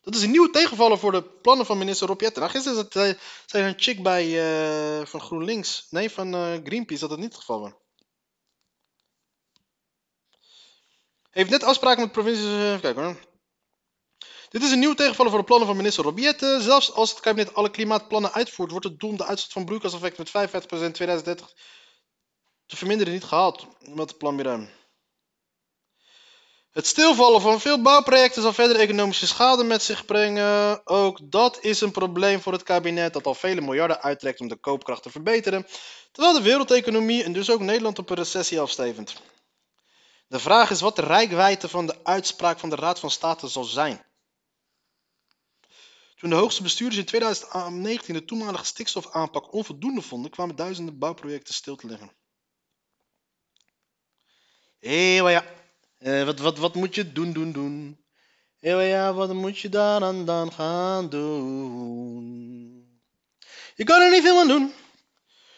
Dat 0.07 0.15
is 0.15 0.23
een 0.23 0.31
nieuwe 0.31 0.49
tegenvaller 0.49 0.99
voor 0.99 1.11
de 1.11 1.23
plannen 1.23 1.65
van 1.65 1.77
minister 1.77 2.07
Rob 2.07 2.21
Jetten. 2.21 2.41
Nou, 2.41 2.53
gisteren 2.53 2.77
is 2.77 2.83
het, 2.93 3.17
zei 3.45 3.67
een 3.67 3.79
chick 3.79 4.03
bij 4.03 4.23
eh, 4.99 5.05
van 5.05 5.21
GroenLinks, 5.21 5.87
nee, 5.89 6.09
van 6.09 6.33
eh, 6.33 6.53
Greenpeace, 6.63 7.01
dat 7.01 7.09
het 7.09 7.19
niet 7.19 7.29
het 7.29 7.39
geval 7.39 7.59
was. 7.59 7.71
Heeft 11.29 11.49
net 11.49 11.63
afspraken 11.63 12.01
met 12.01 12.11
provincies. 12.11 12.45
eh, 12.45 12.67
Even 12.67 12.81
kijken 12.81 13.03
hoor. 13.03 13.19
Dit 14.49 14.63
is 14.63 14.71
een 14.71 14.79
nieuwe 14.79 14.95
tegenvaller 14.95 15.31
voor 15.31 15.39
de 15.39 15.45
plannen 15.45 15.67
van 15.67 15.77
minister 15.77 16.03
Rob 16.03 16.19
Jetten. 16.19 16.61
Zelfs 16.61 16.93
als 16.93 17.09
het 17.09 17.19
kabinet 17.19 17.53
alle 17.53 17.71
klimaatplannen 17.71 18.33
uitvoert, 18.33 18.71
wordt 18.71 18.85
het 18.85 18.99
doel 18.99 19.17
de 19.17 19.25
uitstoot 19.25 19.51
van 19.51 19.65
broeikaseffect 19.65 20.17
met 20.17 20.29
55% 20.29 20.83
in 20.83 20.91
2030 20.91 21.53
te 22.65 22.75
verminderen 22.77 23.13
niet 23.13 23.23
gehaald. 23.23 23.67
Met 23.79 24.09
het 24.09 24.17
plan. 24.17 24.69
Het 26.77 26.87
stilvallen 26.87 27.41
van 27.41 27.59
veel 27.59 27.81
bouwprojecten 27.81 28.41
zal 28.41 28.53
verder 28.53 28.79
economische 28.79 29.27
schade 29.27 29.63
met 29.63 29.83
zich 29.83 30.05
brengen. 30.05 30.81
Ook 30.87 31.19
dat 31.23 31.57
is 31.61 31.81
een 31.81 31.91
probleem 31.91 32.41
voor 32.41 32.53
het 32.53 32.63
kabinet 32.63 33.13
dat 33.13 33.25
al 33.25 33.33
vele 33.33 33.61
miljarden 33.61 34.01
uittrekt 34.01 34.39
om 34.39 34.47
de 34.47 34.55
koopkracht 34.55 35.03
te 35.03 35.09
verbeteren, 35.09 35.67
terwijl 36.11 36.35
de 36.35 36.41
wereldeconomie 36.41 37.23
en 37.23 37.33
dus 37.33 37.51
ook 37.51 37.59
Nederland 37.59 37.99
op 37.99 38.09
een 38.09 38.15
recessie 38.15 38.59
afstevend. 38.59 39.21
De 40.27 40.39
vraag 40.39 40.69
is 40.69 40.81
wat 40.81 40.95
de 40.95 41.01
rijkwijde 41.01 41.69
van 41.69 41.85
de 41.85 41.95
uitspraak 42.03 42.59
van 42.59 42.69
de 42.69 42.75
Raad 42.75 42.99
van 42.99 43.11
State 43.11 43.47
zal 43.47 43.63
zijn. 43.63 44.05
Toen 46.15 46.29
de 46.29 46.35
hoogste 46.35 46.63
bestuurders 46.63 46.99
in 46.99 47.05
2019 47.05 48.13
de 48.13 48.25
toenmalige 48.25 48.65
stikstofaanpak 48.65 49.53
onvoldoende 49.53 50.01
vonden, 50.01 50.31
kwamen 50.31 50.55
duizenden 50.55 50.97
bouwprojecten 50.97 51.53
stil 51.53 51.75
te 51.75 51.87
liggen. 51.87 52.11
Maar 55.23 55.31
ja. 55.31 55.65
Eh, 55.97 56.23
wat, 56.23 56.39
wat, 56.39 56.57
wat 56.57 56.75
moet 56.75 56.95
je 56.95 57.11
doen, 57.11 57.33
doen, 57.33 57.51
doen? 57.51 58.05
Maar 58.59 58.83
ja, 58.83 59.13
wat 59.13 59.33
moet 59.33 59.59
je 59.59 59.69
dan 59.69 60.03
aan 60.03 60.25
dan 60.25 60.51
gaan 60.51 61.09
doen? 61.09 62.47
Je 63.75 63.83
kan 63.83 64.01
er 64.01 64.11
niet 64.11 64.21
veel 64.21 64.39
aan 64.39 64.47
doen. 64.47 64.73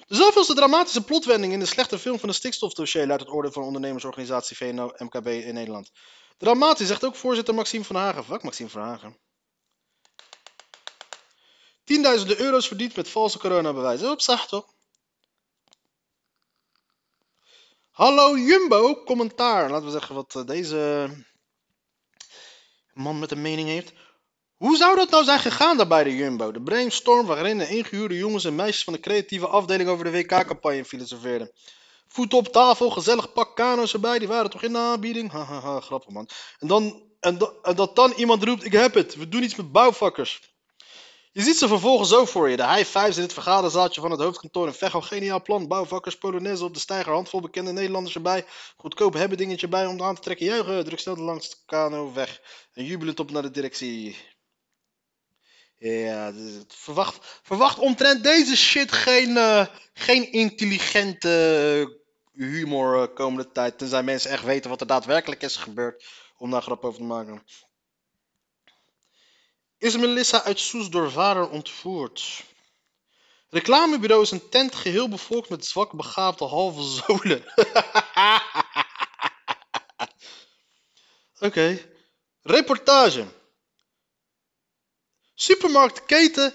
De 0.07 0.15
zoveelste 0.15 0.53
dramatische 0.53 1.03
plotwending 1.03 1.53
in 1.53 1.59
de 1.59 1.65
slechte 1.65 1.99
film 1.99 2.19
van 2.19 2.29
de 2.29 2.35
stikstofdossier 2.35 3.07
luidt 3.07 3.21
het 3.21 3.31
oordeel 3.31 3.51
van 3.51 3.63
ondernemersorganisatie 3.63 4.57
VNO-MKB 4.57 5.27
in 5.27 5.53
Nederland. 5.53 5.91
Dramatisch, 6.37 6.87
zegt 6.87 7.05
ook 7.05 7.15
voorzitter 7.15 7.53
Maxime 7.53 7.83
van 7.83 7.95
Hagen. 7.95 8.23
Fuck 8.23 8.43
Maxime 8.43 8.69
van 8.69 8.81
Hagen. 8.81 9.17
Tienduizenden 11.83 12.39
euro's 12.39 12.67
verdiend 12.67 12.95
met 12.95 13.09
valse 13.09 13.39
coronabewijzen. 13.39 14.11
Op 14.11 14.19
toch? 14.19 14.73
Hallo 17.99 18.37
Jumbo, 18.37 19.03
commentaar. 19.03 19.69
Laten 19.69 19.85
we 19.85 19.91
zeggen 19.91 20.15
wat 20.15 20.35
eh, 20.35 20.45
deze 20.45 21.09
man 22.93 23.19
met 23.19 23.31
een 23.31 23.41
mening 23.41 23.67
heeft. 23.67 23.93
Hoe 24.57 24.77
zou 24.77 24.95
dat 24.95 25.09
nou 25.09 25.23
zijn 25.23 25.39
gegaan 25.39 25.77
daar 25.77 25.87
bij 25.87 26.03
de 26.03 26.15
Jumbo? 26.15 26.51
De 26.51 26.61
brainstorm 26.61 27.25
waarin 27.25 27.57
de 27.57 27.67
ingehuurde 27.67 28.17
jongens 28.17 28.45
en 28.45 28.55
meisjes 28.55 28.83
van 28.83 28.93
de 28.93 28.99
creatieve 28.99 29.47
afdeling 29.47 29.89
over 29.89 30.03
de 30.03 30.11
WK-campagne 30.11 30.85
filosofeerden. 30.85 31.51
Voet 32.07 32.33
op 32.33 32.47
tafel, 32.47 32.89
gezellig 32.89 33.33
pak 33.33 33.55
kano's 33.55 33.93
erbij, 33.93 34.19
die 34.19 34.27
waren 34.27 34.49
toch 34.49 34.63
in 34.63 34.71
de 34.71 34.77
aanbieding? 34.77 35.31
Hahaha, 35.31 35.79
grappig 35.79 36.09
man. 36.09 36.29
En, 36.59 36.67
dan, 36.67 37.03
en, 37.19 37.37
en 37.61 37.75
dat 37.75 37.95
dan 37.95 38.11
iemand 38.11 38.43
roept, 38.43 38.65
ik 38.65 38.71
heb 38.71 38.93
het, 38.93 39.15
we 39.15 39.29
doen 39.29 39.43
iets 39.43 39.55
met 39.55 39.71
bouwvakkers. 39.71 40.57
Je 41.31 41.41
ziet 41.41 41.57
ze 41.57 41.67
vervolgens 41.67 42.09
zo 42.09 42.25
voor 42.25 42.49
je. 42.49 42.57
De 42.57 42.67
high 42.67 42.97
fives 42.97 43.15
in 43.15 43.21
het 43.21 43.33
vergaderzaaltje 43.33 44.01
van 44.01 44.11
het 44.11 44.19
hoofdkantoor 44.19 44.67
in 44.67 44.73
Veghel. 44.73 45.01
Geniaal 45.01 45.41
plan. 45.41 45.67
Bouwvakkers, 45.67 46.17
Polonaise 46.17 46.63
op 46.63 46.73
de 46.73 46.79
steiger. 46.79 47.13
Handvol 47.13 47.41
bekende 47.41 47.71
Nederlanders 47.71 48.15
erbij. 48.15 48.45
Goedkoop 48.77 49.13
hebben 49.13 49.37
dingetje 49.37 49.67
bij 49.67 49.85
om 49.85 50.01
aan 50.01 50.15
te 50.15 50.21
trekken. 50.21 50.45
Juichen. 50.45 50.85
Druk 50.85 50.99
snel 50.99 51.15
de 51.15 51.21
langste 51.21 51.55
kano 51.65 52.13
weg. 52.13 52.41
En 52.73 52.85
jubelend 52.85 53.19
op 53.19 53.31
naar 53.31 53.41
de 53.41 53.51
directie. 53.51 54.17
Ja, 55.77 56.31
dus 56.31 56.63
verwacht, 56.67 57.39
verwacht 57.43 57.79
omtrent 57.79 58.23
deze 58.23 58.57
shit 58.57 58.91
geen, 58.91 59.37
eh, 59.37 59.65
geen 59.93 60.31
intelligente 60.31 61.99
humor 62.33 63.01
eh, 63.01 63.15
komende 63.15 63.51
tijd. 63.51 63.77
Tenzij 63.77 64.03
mensen 64.03 64.31
echt 64.31 64.43
weten 64.43 64.69
wat 64.69 64.81
er 64.81 64.87
daadwerkelijk 64.87 65.41
is 65.41 65.55
gebeurd. 65.55 66.05
Om 66.37 66.51
daar 66.51 66.61
grap 66.61 66.83
over 66.83 66.99
te 66.99 67.05
maken. 67.05 67.43
Is 69.79 69.97
Melissa 69.97 70.43
uit 70.43 70.59
Soes 70.59 70.89
door 70.89 71.11
vader 71.11 71.49
ontvoerd? 71.49 72.43
Reclamebureau 73.49 74.21
is 74.21 74.31
een 74.31 74.49
tent 74.49 74.75
geheel 74.75 75.09
bevolkt 75.09 75.49
met 75.49 75.65
zwak 75.65 75.91
begaafde 75.91 76.45
halve 76.45 76.81
zolen. 76.97 77.43
Oké. 81.39 81.91
Reportage. 82.41 83.25
Supermarktketen, 85.33 86.53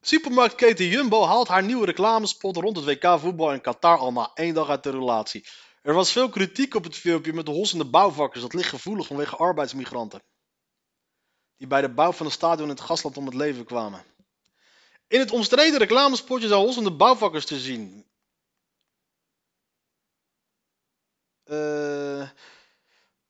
supermarktketen 0.00 0.86
Jumbo 0.86 1.24
haalt 1.24 1.48
haar 1.48 1.62
nieuwe 1.62 1.86
reclamespot 1.86 2.56
rond 2.56 2.76
het 2.76 2.84
WK 2.84 3.18
voetbal 3.20 3.52
in 3.52 3.60
Qatar 3.60 3.98
al 3.98 4.12
na 4.12 4.30
één 4.34 4.54
dag 4.54 4.68
uit 4.68 4.82
de 4.82 4.90
relatie. 4.90 5.46
Er 5.82 5.94
was 5.94 6.12
veel 6.12 6.28
kritiek 6.28 6.74
op 6.74 6.84
het 6.84 6.96
filmpje 6.96 7.32
met 7.32 7.46
de 7.46 7.52
hossende 7.52 7.84
bouwvakkers. 7.84 8.42
Dat 8.42 8.54
ligt 8.54 8.68
gevoelig 8.68 9.06
vanwege 9.06 9.36
arbeidsmigranten. 9.36 10.22
Die 11.62 11.70
bij 11.70 11.80
de 11.80 11.88
bouw 11.88 12.12
van 12.12 12.26
het 12.26 12.34
stadion 12.34 12.68
in 12.68 12.74
het 12.74 12.84
gasland 12.84 13.16
om 13.16 13.26
het 13.26 13.34
leven 13.34 13.64
kwamen. 13.64 14.04
In 15.08 15.18
het 15.18 15.30
omstreden 15.30 15.78
reclamespotje 15.78 16.48
zijn 16.48 16.60
hossende 16.60 16.92
bouwvakkers 16.92 17.44
te 17.44 17.58
zien. 17.58 18.06
Eh, 21.44 22.28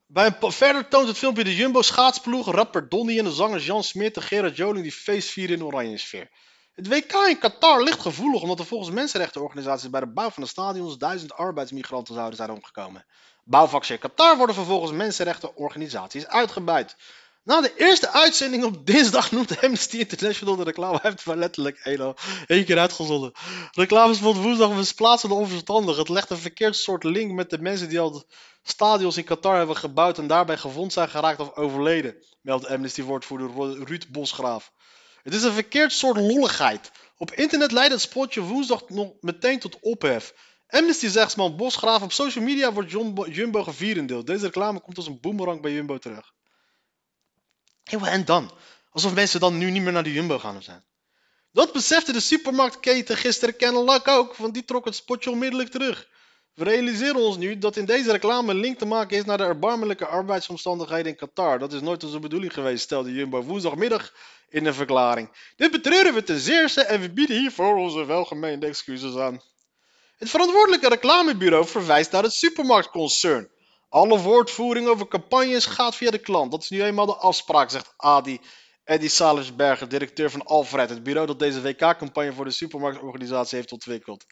bij 0.06 0.34
een 0.40 0.52
verder 0.52 0.88
toont 0.88 1.08
het 1.08 1.18
filmpje 1.18 1.44
de 1.44 1.56
Jumbo 1.56 1.82
schaatsploeg, 1.82 2.46
rapper 2.46 2.88
Donny 2.88 3.18
en 3.18 3.24
de 3.24 3.32
zanger 3.32 3.60
Jan 3.60 3.84
Smit 3.84 4.16
en 4.16 4.22
Gerard 4.22 4.56
Joling 4.56 4.82
die 4.82 4.92
feestvieren 4.92 5.56
in 5.56 5.64
oranje 5.64 5.98
sfeer. 5.98 6.30
Het 6.72 6.88
WK 6.88 7.12
in 7.12 7.38
Qatar 7.38 7.82
ligt 7.82 8.00
gevoelig 8.00 8.42
omdat 8.42 8.58
er 8.58 8.66
volgens 8.66 8.90
mensenrechtenorganisaties 8.90 9.90
bij 9.90 10.00
de 10.00 10.12
bouw 10.12 10.30
van 10.30 10.42
de 10.42 10.48
stadions 10.48 10.98
duizend 10.98 11.32
arbeidsmigranten 11.32 12.14
zouden 12.14 12.36
zijn 12.36 12.50
omgekomen. 12.50 13.06
Bouwvakkers 13.44 13.90
in 13.90 13.98
Qatar 13.98 14.36
worden 14.36 14.54
vervolgens 14.54 14.92
mensenrechtenorganisaties 14.92 16.26
uitgebuit. 16.26 16.96
Na 17.44 17.60
de 17.60 17.74
eerste 17.76 18.10
uitzending 18.10 18.64
op 18.64 18.86
dinsdag 18.86 19.30
noemt 19.30 19.62
Amnesty 19.62 19.96
International 19.96 20.56
de 20.56 20.62
reclame. 20.62 20.98
Hij 21.02 21.10
heeft 21.10 21.26
maar 21.26 21.36
letterlijk 21.36 21.78
één, 21.78 22.14
één 22.46 22.64
keer 22.64 22.78
uitgezonden. 22.78 23.32
Reclamespot 23.70 24.36
woensdag 24.36 24.74
was 24.74 24.92
plaatsende 24.92 25.34
onverstandig. 25.34 25.96
Het 25.96 26.08
legt 26.08 26.30
een 26.30 26.38
verkeerd 26.38 26.76
soort 26.76 27.04
link 27.04 27.32
met 27.32 27.50
de 27.50 27.58
mensen 27.58 27.88
die 27.88 28.00
al 28.00 28.24
stadions 28.62 29.16
in 29.16 29.24
Qatar 29.24 29.56
hebben 29.56 29.76
gebouwd 29.76 30.18
en 30.18 30.26
daarbij 30.26 30.56
gewond 30.56 30.92
zijn 30.92 31.08
geraakt 31.08 31.40
of 31.40 31.54
overleden, 31.54 32.24
meldt 32.40 32.66
Amnesty-woordvoerder 32.66 33.84
Ruud 33.84 34.06
Bosgraaf. 34.10 34.72
Het 35.22 35.34
is 35.34 35.42
een 35.42 35.52
verkeerd 35.52 35.92
soort 35.92 36.16
lolligheid. 36.16 36.90
Op 37.16 37.32
internet 37.32 37.72
leidt 37.72 37.92
het 37.92 38.00
spotje 38.00 38.40
woensdag 38.40 38.88
nog 38.88 39.12
meteen 39.20 39.58
tot 39.58 39.78
ophef. 39.80 40.34
Amnesty 40.68 41.08
zegt 41.08 41.36
man 41.36 41.56
Bosgraaf, 41.56 42.02
op 42.02 42.12
social 42.12 42.44
media 42.44 42.72
wordt 42.72 42.90
Jumbo, 42.90 43.26
Jumbo 43.26 43.62
gevierendeeld. 43.62 44.26
Deze 44.26 44.44
reclame 44.44 44.80
komt 44.80 44.96
als 44.96 45.06
een 45.06 45.20
boemerang 45.20 45.60
bij 45.60 45.72
Jumbo 45.72 45.98
terug. 45.98 46.32
Eeuw, 47.84 48.04
en 48.04 48.24
dan? 48.24 48.50
Alsof 48.90 49.14
mensen 49.14 49.40
dan 49.40 49.58
nu 49.58 49.70
niet 49.70 49.82
meer 49.82 49.92
naar 49.92 50.02
de 50.02 50.12
Jumbo 50.12 50.38
gaan 50.38 50.62
zijn. 50.62 50.84
Dat 51.52 51.72
besefte 51.72 52.12
de 52.12 52.20
supermarktketen 52.20 53.16
gisteren 53.16 53.56
kennelijk 53.56 54.08
ook, 54.08 54.36
want 54.36 54.54
die 54.54 54.64
trok 54.64 54.84
het 54.84 54.94
spotje 54.94 55.30
onmiddellijk 55.30 55.70
terug. 55.70 56.08
We 56.54 56.64
realiseren 56.64 57.16
ons 57.16 57.36
nu 57.36 57.58
dat 57.58 57.76
in 57.76 57.84
deze 57.84 58.10
reclame 58.10 58.50
een 58.50 58.60
link 58.60 58.78
te 58.78 58.84
maken 58.84 59.16
is 59.16 59.24
naar 59.24 59.38
de 59.38 59.44
erbarmelijke 59.44 60.06
arbeidsomstandigheden 60.06 61.06
in 61.06 61.16
Qatar. 61.16 61.58
Dat 61.58 61.72
is 61.72 61.80
nooit 61.80 62.04
onze 62.04 62.18
bedoeling 62.18 62.52
geweest, 62.52 62.82
stelde 62.82 63.12
Jumbo 63.12 63.42
woensdagmiddag 63.42 64.12
in 64.48 64.66
een 64.66 64.74
verklaring. 64.74 65.30
Dit 65.56 65.70
betreuren 65.70 66.14
we 66.14 66.22
ten 66.22 66.38
zeerste 66.40 66.82
en 66.82 67.00
we 67.00 67.10
bieden 67.10 67.38
hiervoor 67.38 67.76
onze 67.76 68.04
welgemeende 68.04 68.66
excuses 68.66 69.16
aan. 69.16 69.40
Het 70.16 70.30
verantwoordelijke 70.30 70.88
reclamebureau 70.88 71.66
verwijst 71.66 72.12
naar 72.12 72.22
het 72.22 72.32
supermarktconcern. 72.32 73.50
Alle 73.92 74.18
woordvoering 74.18 74.88
over 74.88 75.08
campagnes 75.08 75.66
gaat 75.66 75.96
via 75.96 76.10
de 76.10 76.18
klant. 76.18 76.50
Dat 76.50 76.62
is 76.62 76.68
nu 76.68 76.82
eenmaal 76.82 77.06
de 77.06 77.16
afspraak, 77.16 77.70
zegt 77.70 77.94
Adi. 77.96 78.40
Eddie 78.84 79.08
Salersberger, 79.08 79.88
directeur 79.88 80.30
van 80.30 80.44
Alfred, 80.44 80.90
het 80.90 81.02
bureau 81.02 81.26
dat 81.26 81.38
deze 81.38 81.62
WK-campagne 81.62 82.32
voor 82.32 82.44
de 82.44 82.50
supermarktorganisatie 82.50 83.56
heeft 83.56 83.72
ontwikkeld. 83.72 84.24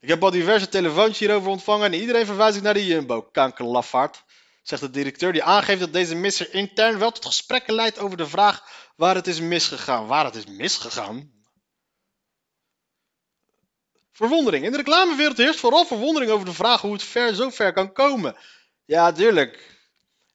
Ik 0.00 0.08
heb 0.08 0.22
al 0.22 0.30
diverse 0.30 0.68
telefoontjes 0.68 1.18
hierover 1.18 1.50
ontvangen 1.50 1.92
en 1.92 2.00
iedereen 2.00 2.26
verwijst 2.26 2.56
ik 2.56 2.62
naar 2.62 2.74
de 2.74 2.86
Jumbo, 2.86 3.22
kankerlafaard. 3.22 4.24
Zegt 4.62 4.82
de 4.82 4.90
directeur 4.90 5.32
die 5.32 5.42
aangeeft 5.42 5.80
dat 5.80 5.92
deze 5.92 6.14
misser 6.14 6.54
intern 6.54 6.98
wel 6.98 7.12
tot 7.12 7.26
gesprekken 7.26 7.74
leidt 7.74 7.98
over 7.98 8.16
de 8.16 8.26
vraag 8.26 8.62
waar 8.96 9.14
het 9.14 9.26
is 9.26 9.40
misgegaan. 9.40 10.06
Waar 10.06 10.24
het 10.24 10.34
is 10.34 10.46
misgegaan? 10.46 11.32
Verwondering. 14.12 14.64
In 14.64 14.70
de 14.70 14.76
reclamewereld 14.76 15.36
heerst 15.36 15.60
vooral 15.60 15.84
verwondering 15.84 16.32
over 16.32 16.46
de 16.46 16.52
vraag 16.52 16.80
hoe 16.80 16.92
het 16.92 17.02
ver 17.02 17.34
zo 17.34 17.50
ver 17.50 17.72
kan 17.72 17.92
komen. 17.92 18.36
Ja, 18.84 19.12
tuurlijk. 19.12 19.70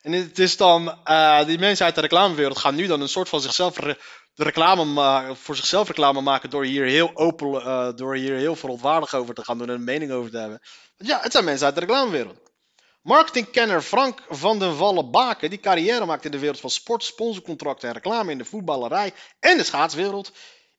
En 0.02 0.12
het 0.12 0.40
is 0.40 0.58
dan, 0.58 1.00
eh, 1.04 1.46
die 1.46 1.60
mensen 1.60 1.86
uit 1.86 1.96
de 1.96 2.02
reclamewereld 2.02 2.58
gaan 2.58 2.76
nu 2.76 2.88
dan 2.88 3.02
een 3.02 3.10
soort 3.10 3.30
van 3.30 3.42
zichzelf 3.42 3.76
de 3.76 4.44
reclame 4.44 5.36
voor 5.36 5.56
zichzelf 5.56 5.88
reclame 5.88 6.22
maken 6.22 6.50
door 6.50 6.64
hier 6.64 6.86
heel 6.86 7.12
open, 7.14 7.62
eh, 7.62 7.90
door 7.96 8.16
hier 8.16 8.36
heel 8.36 8.56
verontwaardigd 8.56 9.14
over 9.14 9.34
te 9.34 9.44
gaan 9.44 9.58
doen 9.58 9.68
en 9.68 9.74
een 9.74 9.84
mening 9.84 10.12
over 10.12 10.32
te 10.32 10.38
hebben. 10.38 10.62
Ja, 10.98 11.20
het 11.22 11.32
zijn 11.32 11.44
mensen 11.46 11.66
uit 11.66 11.76
de 11.76 11.82
reclamewereld. 11.82 12.38
Marketingkenner 13.02 13.82
Frank 13.82 14.24
van 14.30 14.60
den 14.60 14.78
Wallen-Baken, 14.78 15.50
die 15.50 15.60
carrière 15.60 16.06
maakt 16.06 16.26
in 16.26 16.32
de 16.32 16.40
wereld 16.40 16.60
van 16.60 16.70
sport, 16.70 17.04
sponsorcontracten 17.04 17.88
en 17.88 17.94
reclame 17.94 18.32
in 18.32 18.38
de 18.38 18.46
voetballerij 18.46 19.14
en 19.40 19.58
de 19.58 19.64
schaatswereld. 19.64 20.32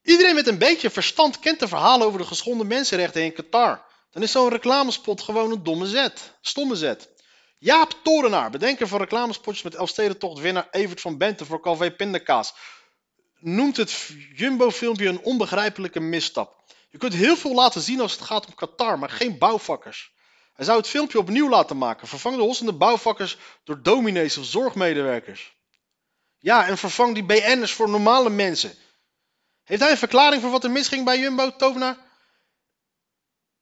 Iedereen 0.03 0.35
met 0.35 0.47
een 0.47 0.59
beetje 0.59 0.91
verstand 0.91 1.39
kent 1.39 1.61
de 1.61 1.69
verhalen 1.69 2.07
over 2.07 2.19
de 2.19 2.27
geschonden 2.27 2.67
mensenrechten 2.67 3.23
in 3.23 3.33
Qatar. 3.33 3.85
Dan 4.11 4.23
is 4.23 4.31
zo'n 4.33 4.49
reclamespot 4.49 5.23
gewoon 5.23 5.51
een 5.51 5.63
domme 5.63 5.87
zet. 5.87 6.33
Stomme 6.41 6.77
zet. 6.77 7.09
Jaap 7.59 7.93
Torenaar, 8.03 8.51
bedenker 8.51 8.89
van 8.89 8.99
reclamespotjes 8.99 9.65
met 9.65 9.75
Elfstedentocht 9.75 10.41
winnaar 10.41 10.69
Evert 10.71 11.01
van 11.01 11.19
Benten 11.19 11.47
voor 11.47 11.61
Calvé 11.61 11.91
Pindakaas, 11.91 12.55
noemt 13.39 13.77
het 13.77 14.11
Jumbo-filmpje 14.35 15.09
een 15.09 15.23
onbegrijpelijke 15.23 16.01
misstap. 16.01 16.63
Je 16.91 16.99
kunt 16.99 17.15
heel 17.15 17.37
veel 17.37 17.55
laten 17.55 17.81
zien 17.81 18.01
als 18.01 18.13
het 18.13 18.21
gaat 18.21 18.47
om 18.47 18.55
Qatar, 18.55 18.99
maar 18.99 19.11
geen 19.11 19.39
bouwvakkers. 19.39 20.13
Hij 20.53 20.65
zou 20.65 20.79
het 20.79 20.89
filmpje 20.89 21.19
opnieuw 21.19 21.49
laten 21.49 21.79
maken. 21.79 22.09
Vervang 22.09 22.37
de 22.37 22.43
hossende 22.43 22.73
bouwvakkers 22.73 23.37
door 23.65 23.83
dominees 23.83 24.39
of 24.39 24.45
zorgmedewerkers. 24.45 25.57
Ja, 26.39 26.67
en 26.67 26.79
vervang 26.79 27.15
die 27.15 27.25
BN'ers 27.25 27.73
voor 27.73 27.89
normale 27.89 28.31
mensen. 28.31 28.75
Heeft 29.65 29.81
hij 29.81 29.91
een 29.91 29.97
verklaring 29.97 30.43
voor 30.43 30.51
wat 30.51 30.65
er 30.65 30.71
misging 30.71 31.05
bij 31.05 31.19
Jumbo, 31.19 31.57
Tovenaar? 31.57 32.08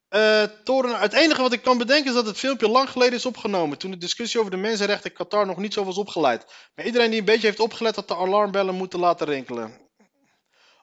Eh, 0.09 0.43
Toren, 0.63 0.99
het 0.99 1.13
enige 1.13 1.41
wat 1.41 1.53
ik 1.53 1.61
kan 1.61 1.77
bedenken 1.77 2.07
is 2.07 2.13
dat 2.13 2.25
het 2.25 2.37
filmpje 2.37 2.69
lang 2.69 2.89
geleden 2.89 3.13
is 3.13 3.25
opgenomen. 3.25 3.77
Toen 3.77 3.91
de 3.91 3.97
discussie 3.97 4.39
over 4.39 4.51
de 4.51 4.57
mensenrechten 4.57 5.09
in 5.09 5.15
Qatar 5.15 5.45
nog 5.45 5.57
niet 5.57 5.73
zo 5.73 5.83
was 5.83 5.97
opgeleid. 5.97 6.45
Maar 6.75 6.85
iedereen 6.85 7.09
die 7.09 7.19
een 7.19 7.25
beetje 7.25 7.47
heeft 7.47 7.59
opgelet 7.59 7.95
had 7.95 8.07
de 8.07 8.15
alarmbellen 8.15 8.75
moeten 8.75 8.99
laten 8.99 9.27
rinkelen. 9.27 9.79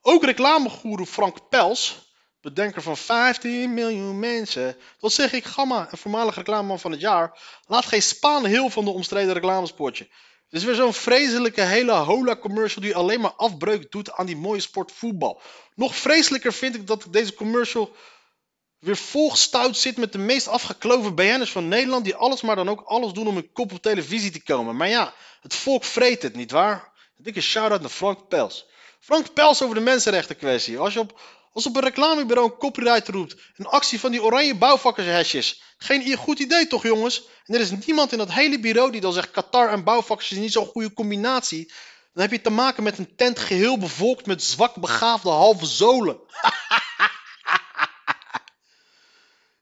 Ook 0.03 0.25
reclamegoeroe 0.25 1.07
Frank 1.07 1.49
Pels, 1.49 2.13
bedenker 2.41 2.83
van 2.83 2.97
15 2.97 3.75
miljoen 3.75 4.19
mensen. 4.19 4.77
Wat 4.99 5.13
zeg 5.13 5.33
ik, 5.33 5.45
Gamma, 5.45 5.89
een 5.91 5.99
voormalig 5.99 6.35
reclameman 6.35 6.81
van 6.81 6.91
het 6.91 7.01
jaar, 7.01 7.39
laat 7.67 7.87
geen 7.87 8.03
spaan 8.03 8.45
heel 8.45 8.71
van 8.71 8.85
de 8.85 8.91
omstreden 8.91 9.33
reclamespotje. 9.33 10.09
Het 10.49 10.63
is 10.63 10.65
weer 10.65 10.75
zo'n 10.75 10.93
vreselijke 10.93 11.61
hele 11.61 11.93
hola 11.93 12.37
commercial 12.37 12.83
die 12.83 12.97
alleen 12.97 13.21
maar 13.21 13.35
afbreuk 13.37 13.91
doet 13.91 14.13
aan 14.13 14.27
die 14.27 14.37
mooie 14.37 14.61
sport 14.61 14.93
voetbal. 14.93 15.41
Nog 15.75 15.97
vreselijker 15.97 16.53
vind 16.53 16.75
ik 16.75 16.87
dat 16.87 17.07
deze 17.11 17.35
commercial 17.35 17.97
weer 18.85 18.97
volgestout 18.97 19.77
zit 19.77 19.97
met 19.97 20.13
de 20.13 20.19
meest 20.19 20.49
afgekloven 20.49 21.15
BN'ers 21.15 21.51
van 21.51 21.69
Nederland. 21.69 22.05
Die 22.05 22.15
alles 22.15 22.41
maar 22.41 22.57
dan 22.57 22.69
ook 22.69 22.81
alles 22.81 23.13
doen 23.13 23.27
om 23.27 23.37
een 23.37 23.53
kop 23.53 23.73
op 23.73 23.83
televisie 23.83 24.31
te 24.31 24.43
komen. 24.43 24.77
Maar 24.77 24.89
ja, 24.89 25.15
het 25.41 25.55
volk 25.55 25.85
vreet 25.85 26.23
het, 26.23 26.37
nietwaar? 26.37 26.93
Een 27.17 27.25
dikke 27.25 27.41
shout-out 27.41 27.81
naar 27.81 27.91
Frank 27.91 28.29
Pels. 28.29 28.67
Frank 29.01 29.33
Pels 29.33 29.63
over 29.63 29.75
de 29.75 29.81
mensenrechten 29.81 30.37
kwestie. 30.37 30.79
Als 30.79 30.93
je 30.93 31.01
op, 31.01 31.21
als 31.53 31.67
op 31.67 31.77
een 31.77 31.83
reclamebureau 31.83 32.51
een 32.51 32.59
copyright 32.59 33.09
roept. 33.09 33.37
Een 33.57 33.67
actie 33.67 34.01
van 34.01 34.11
die 34.11 34.23
oranje 34.23 34.55
bouwvakkershesjes. 34.55 35.63
Geen 35.79 36.17
goed 36.17 36.39
idee 36.39 36.67
toch 36.67 36.83
jongens? 36.83 37.25
En 37.45 37.55
er 37.55 37.61
is 37.61 37.71
niemand 37.71 38.13
in 38.13 38.19
dat 38.19 38.33
hele 38.33 38.61
bureau 38.61 38.93
die 38.93 39.01
dan 39.01 39.13
zegt 39.13 39.31
Qatar 39.31 39.69
en 39.69 39.85
bouwvakkers 39.85 40.31
is 40.31 40.39
niet 40.39 40.53
zo'n 40.53 40.67
goede 40.67 40.93
combinatie. 40.93 41.73
Dan 42.13 42.23
heb 42.23 42.33
je 42.33 42.41
te 42.41 42.51
maken 42.51 42.83
met 42.83 42.99
een 42.99 43.17
tent 43.17 43.39
geheel 43.39 43.79
bevolkt 43.79 44.27
met 44.27 44.43
zwak 44.43 44.75
begaafde 44.75 45.29
halve 45.29 45.67
zolen. 45.67 46.19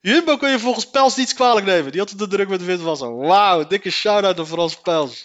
Jumbo 0.02 0.36
kun 0.36 0.50
je 0.50 0.58
volgens 0.58 0.90
Pels 0.90 1.16
niets 1.16 1.34
kwalijk 1.34 1.66
nemen. 1.66 1.90
Die 1.90 2.00
had 2.00 2.10
het 2.10 2.18
de 2.18 2.28
druk 2.28 2.48
met 2.48 2.64
witwassen. 2.64 3.16
Wauw, 3.16 3.66
dikke 3.66 3.90
shout-out 3.90 4.36
naar 4.36 4.46
Frans 4.46 4.80
Pels. 4.80 5.24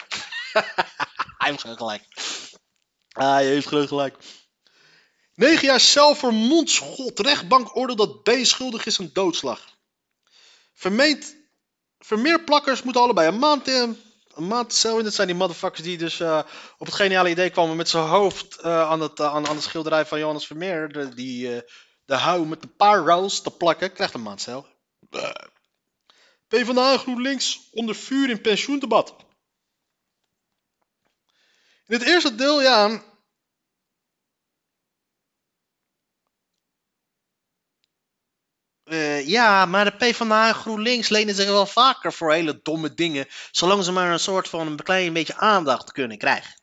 Hij 1.38 1.50
heeft 1.50 1.62
gelijk. 1.62 2.02
Ah, 3.12 3.32
hij 3.32 3.46
heeft 3.46 3.66
gelijk. 3.66 4.16
9 5.34 5.66
jaar 5.66 5.80
cel 5.80 6.14
voor 6.14 6.34
mondschot. 6.34 7.20
Rechtbank 7.20 7.76
oordeelt 7.76 7.98
dat 7.98 8.22
B 8.22 8.30
schuldig 8.42 8.86
is 8.86 9.00
aan 9.00 9.10
doodslag. 9.12 9.60
Vermeend... 10.74 11.36
Vermeerplakkers 11.98 12.82
moeten 12.82 13.02
allebei 13.02 13.28
een 13.28 13.38
maand 13.38 13.68
in. 13.68 14.02
Een 14.34 14.46
maand 14.46 14.72
cel 14.72 14.98
in. 14.98 15.04
Dat 15.04 15.14
zijn 15.14 15.26
die 15.26 15.36
motherfuckers 15.36 15.82
die 15.82 15.98
dus 15.98 16.20
uh, 16.20 16.42
op 16.78 16.86
het 16.86 16.94
geniale 16.94 17.30
idee 17.30 17.50
kwamen 17.50 17.76
met 17.76 17.88
zijn 17.88 18.04
hoofd 18.04 18.58
uh, 18.60 18.88
aan, 18.88 19.00
het, 19.00 19.20
uh, 19.20 19.34
aan, 19.34 19.48
aan 19.48 19.56
de 19.56 19.62
schilderij 19.62 20.06
van 20.06 20.18
Johannes 20.18 20.46
Vermeer. 20.46 21.14
Die 21.14 21.62
de 22.08 22.14
hou 22.14 22.46
met 22.46 22.62
de 22.62 22.68
parels 22.68 23.40
te 23.40 23.50
plakken, 23.50 23.92
krijgt 23.92 24.14
een 24.14 24.22
maand 24.22 24.40
cel. 24.40 24.66
PvdA 26.46 26.96
GroenLinks 26.96 27.68
onder 27.72 27.94
vuur 27.94 28.30
in 28.30 28.40
pensioendebat. 28.40 29.14
In 31.86 31.98
het 31.98 32.02
eerste 32.02 32.34
deel, 32.34 32.62
ja. 32.62 33.02
Uh, 38.84 39.26
ja, 39.26 39.66
maar 39.66 39.84
de 39.84 39.96
PvdA 39.96 40.48
en 40.48 40.54
GroenLinks 40.54 41.08
lenen 41.08 41.34
zich 41.34 41.46
wel 41.46 41.66
vaker 41.66 42.12
voor 42.12 42.32
hele 42.32 42.60
domme 42.62 42.94
dingen. 42.94 43.26
Zolang 43.50 43.84
ze 43.84 43.92
maar 43.92 44.12
een 44.12 44.20
soort 44.20 44.48
van 44.48 44.66
een 44.66 44.82
klein 44.82 45.12
beetje 45.12 45.36
aandacht 45.36 45.92
kunnen 45.92 46.18
krijgen. 46.18 46.60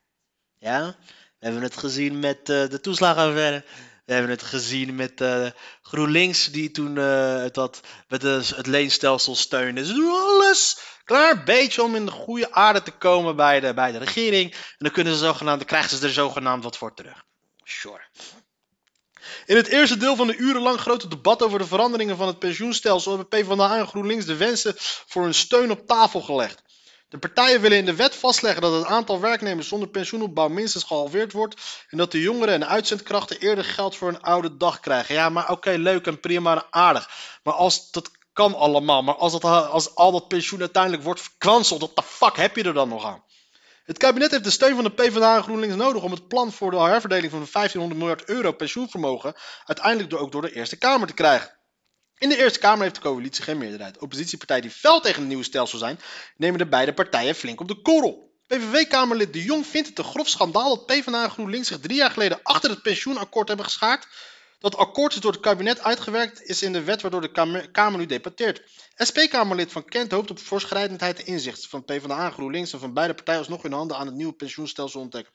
Ja, 0.58 0.96
we 1.40 1.46
hebben 1.46 1.62
het 1.62 1.78
gezien 1.78 2.20
met 2.20 2.50
uh, 2.50 2.70
de 2.70 2.80
toeslagenaffaire. 2.82 3.66
We 4.06 4.14
hebben 4.14 4.32
het 4.32 4.44
gezien 4.44 4.96
met 4.96 5.22
uh, 5.22 5.48
GroenLinks, 5.82 6.52
die 6.52 6.72
toen 6.72 6.96
uh, 6.96 7.42
het, 7.42 7.82
met 8.08 8.22
het 8.22 8.68
leenstelsel 8.68 9.36
steunde. 9.36 9.86
Ze 9.86 9.94
doen 9.94 10.12
alles 10.12 10.78
klaar 11.04 11.44
beetje 11.44 11.84
om 11.84 11.96
in 11.96 12.06
de 12.06 12.12
goede 12.12 12.52
aarde 12.52 12.84
te 12.84 12.92
komen 12.92 13.36
bij 13.36 13.60
de, 13.60 13.74
bij 13.74 13.92
de 13.92 13.98
regering. 13.98 14.52
En 14.52 14.60
dan, 14.78 14.92
kunnen 14.92 15.14
ze 15.14 15.20
zogenaamd, 15.20 15.58
dan 15.58 15.68
krijgen 15.68 15.98
ze 15.98 16.06
er 16.06 16.14
zogenaamd 16.14 16.64
wat 16.64 16.78
voor 16.78 16.94
terug. 16.94 17.24
Sure. 17.64 18.02
In 19.46 19.56
het 19.56 19.68
eerste 19.68 19.98
deel 19.98 20.16
van 20.16 20.28
de 20.28 20.36
urenlang 20.36 20.80
grote 20.80 21.08
debat 21.08 21.44
over 21.44 21.60
de 21.60 21.66
veranderingen 21.66 22.18
van 22.18 22.28
het 22.28 22.40
pensioenstelsel 22.40 23.12
hebben 23.12 23.40
PvdA 23.40 23.78
en 23.78 23.88
GroenLinks 23.88 24.26
de 24.26 24.36
wensen 24.36 24.74
voor 24.78 25.24
hun 25.24 25.34
steun 25.34 25.72
op 25.72 25.88
tafel 25.88 26.22
gelegd. 26.22 26.64
De 27.16 27.32
partijen 27.32 27.62
willen 27.62 27.78
in 27.78 27.86
de 27.86 27.96
wet 27.96 28.16
vastleggen 28.16 28.62
dat 28.62 28.74
het 28.74 28.86
aantal 28.86 29.20
werknemers 29.20 29.68
zonder 29.68 29.88
pensioenopbouw 29.88 30.48
minstens 30.48 30.84
gehalveerd 30.84 31.32
wordt 31.32 31.62
en 31.90 31.98
dat 31.98 32.12
de 32.12 32.22
jongeren 32.22 32.54
en 32.54 32.68
uitzendkrachten 32.68 33.40
eerder 33.40 33.64
geld 33.64 33.96
voor 33.96 34.08
een 34.08 34.22
oude 34.22 34.58
dag 34.58 34.80
krijgen. 34.80 35.16
Ja, 35.16 35.30
maar 35.30 35.52
oké, 35.52 35.70
leuk 35.70 36.08
en 36.08 36.20
prima 36.20 36.56
en 36.56 36.64
aardig. 36.70 37.10
Maar 37.44 37.54
als 37.54 37.92
dat 37.92 38.12
kan 38.34 38.56
allemaal, 38.56 39.02
maar 39.04 39.16
als, 39.16 39.32
dat, 39.32 39.44
als 39.44 39.96
al 39.96 40.12
dat 40.12 40.28
pensioen 40.28 40.60
uiteindelijk 40.60 41.04
wordt 41.04 41.22
verkwanseld, 41.22 41.82
wat 41.82 41.96
de 41.96 42.04
fuck 42.04 42.36
heb 42.38 42.56
je 42.56 42.64
er 42.64 42.74
dan 42.74 42.90
nog 42.90 43.06
aan? 43.06 43.24
Het 43.86 43.98
kabinet 43.98 44.32
heeft 44.32 44.44
de 44.44 44.50
steun 44.50 44.76
van 44.76 44.84
de 44.84 44.92
PvdA 44.92 45.36
en 45.36 45.44
GroenLinks 45.44 45.76
nodig 45.76 46.04
om 46.04 46.12
het 46.12 46.28
plan 46.28 46.52
voor 46.52 46.72
de 46.72 46.78
herverdeling 46.78 47.32
van 47.32 47.44
de 47.44 47.50
1500 47.52 48.00
miljard 48.00 48.30
euro 48.30 48.52
pensioenvermogen 48.52 49.34
uiteindelijk 49.66 50.16
ook 50.16 50.32
door 50.32 50.42
de 50.42 50.54
Eerste 50.54 50.78
Kamer 50.78 51.08
te 51.08 51.14
krijgen. 51.14 51.55
In 52.18 52.30
de 52.30 52.38
Eerste 52.38 52.60
Kamer 52.60 52.82
heeft 52.82 52.96
de 52.96 53.02
coalitie 53.02 53.44
geen 53.44 53.58
meerderheid. 53.58 53.98
Oppositiepartijen 53.98 54.62
die 54.62 54.72
fel 54.72 55.02
tegen 55.02 55.20
het 55.20 55.28
nieuwe 55.28 55.44
stelsel 55.44 55.78
zijn, 55.78 56.00
nemen 56.38 56.58
de 56.58 56.68
beide 56.68 56.94
partijen 56.94 57.36
flink 57.36 57.60
op 57.60 57.68
de 57.68 57.82
korrel. 57.82 58.34
PVV-Kamerlid 58.48 59.34
De 59.34 59.44
Jong 59.44 59.66
vindt 59.66 59.88
het 59.88 59.98
een 59.98 60.04
grof 60.04 60.28
schandaal 60.28 60.76
dat 60.76 60.86
PvdA 60.86 61.24
en 61.24 61.30
GroenLinks 61.30 61.68
zich 61.68 61.80
drie 61.80 61.98
jaar 61.98 62.12
geleden 62.12 62.40
achter 62.44 62.70
het 62.70 62.82
pensioenakkoord 62.82 63.48
hebben 63.48 63.66
geschaard. 63.66 64.08
Dat 64.60 64.78
akkoord 64.78 65.14
is 65.14 65.20
door 65.20 65.32
het 65.32 65.42
kabinet 65.42 65.80
uitgewerkt 65.80 66.44
is 66.44 66.62
in 66.62 66.74
de 66.74 66.84
wet 66.84 67.02
waardoor 67.02 67.22
de 67.22 67.32
Kamer, 67.72 67.98
nu 67.98 68.06
debatteert. 68.06 68.62
SP-Kamerlid 68.96 69.72
van 69.72 69.86
Kent 69.86 70.12
hoopt 70.12 70.32
op 70.32 70.40
voorschrijdendheid 70.40 71.20
en 71.20 71.26
inzicht 71.26 71.68
van 71.68 71.86
PvdA 71.86 72.26
en 72.26 72.32
GroenLinks 72.32 72.74
en 72.74 72.80
van 72.80 72.94
beide 72.94 73.14
partijen 73.14 73.40
alsnog 73.40 73.62
hun 73.62 73.74
handen 73.74 73.98
aan 73.98 74.06
het 74.06 74.16
nieuwe 74.16 74.34
pensioenstelsel 74.34 75.02
ontdekken. 75.02 75.34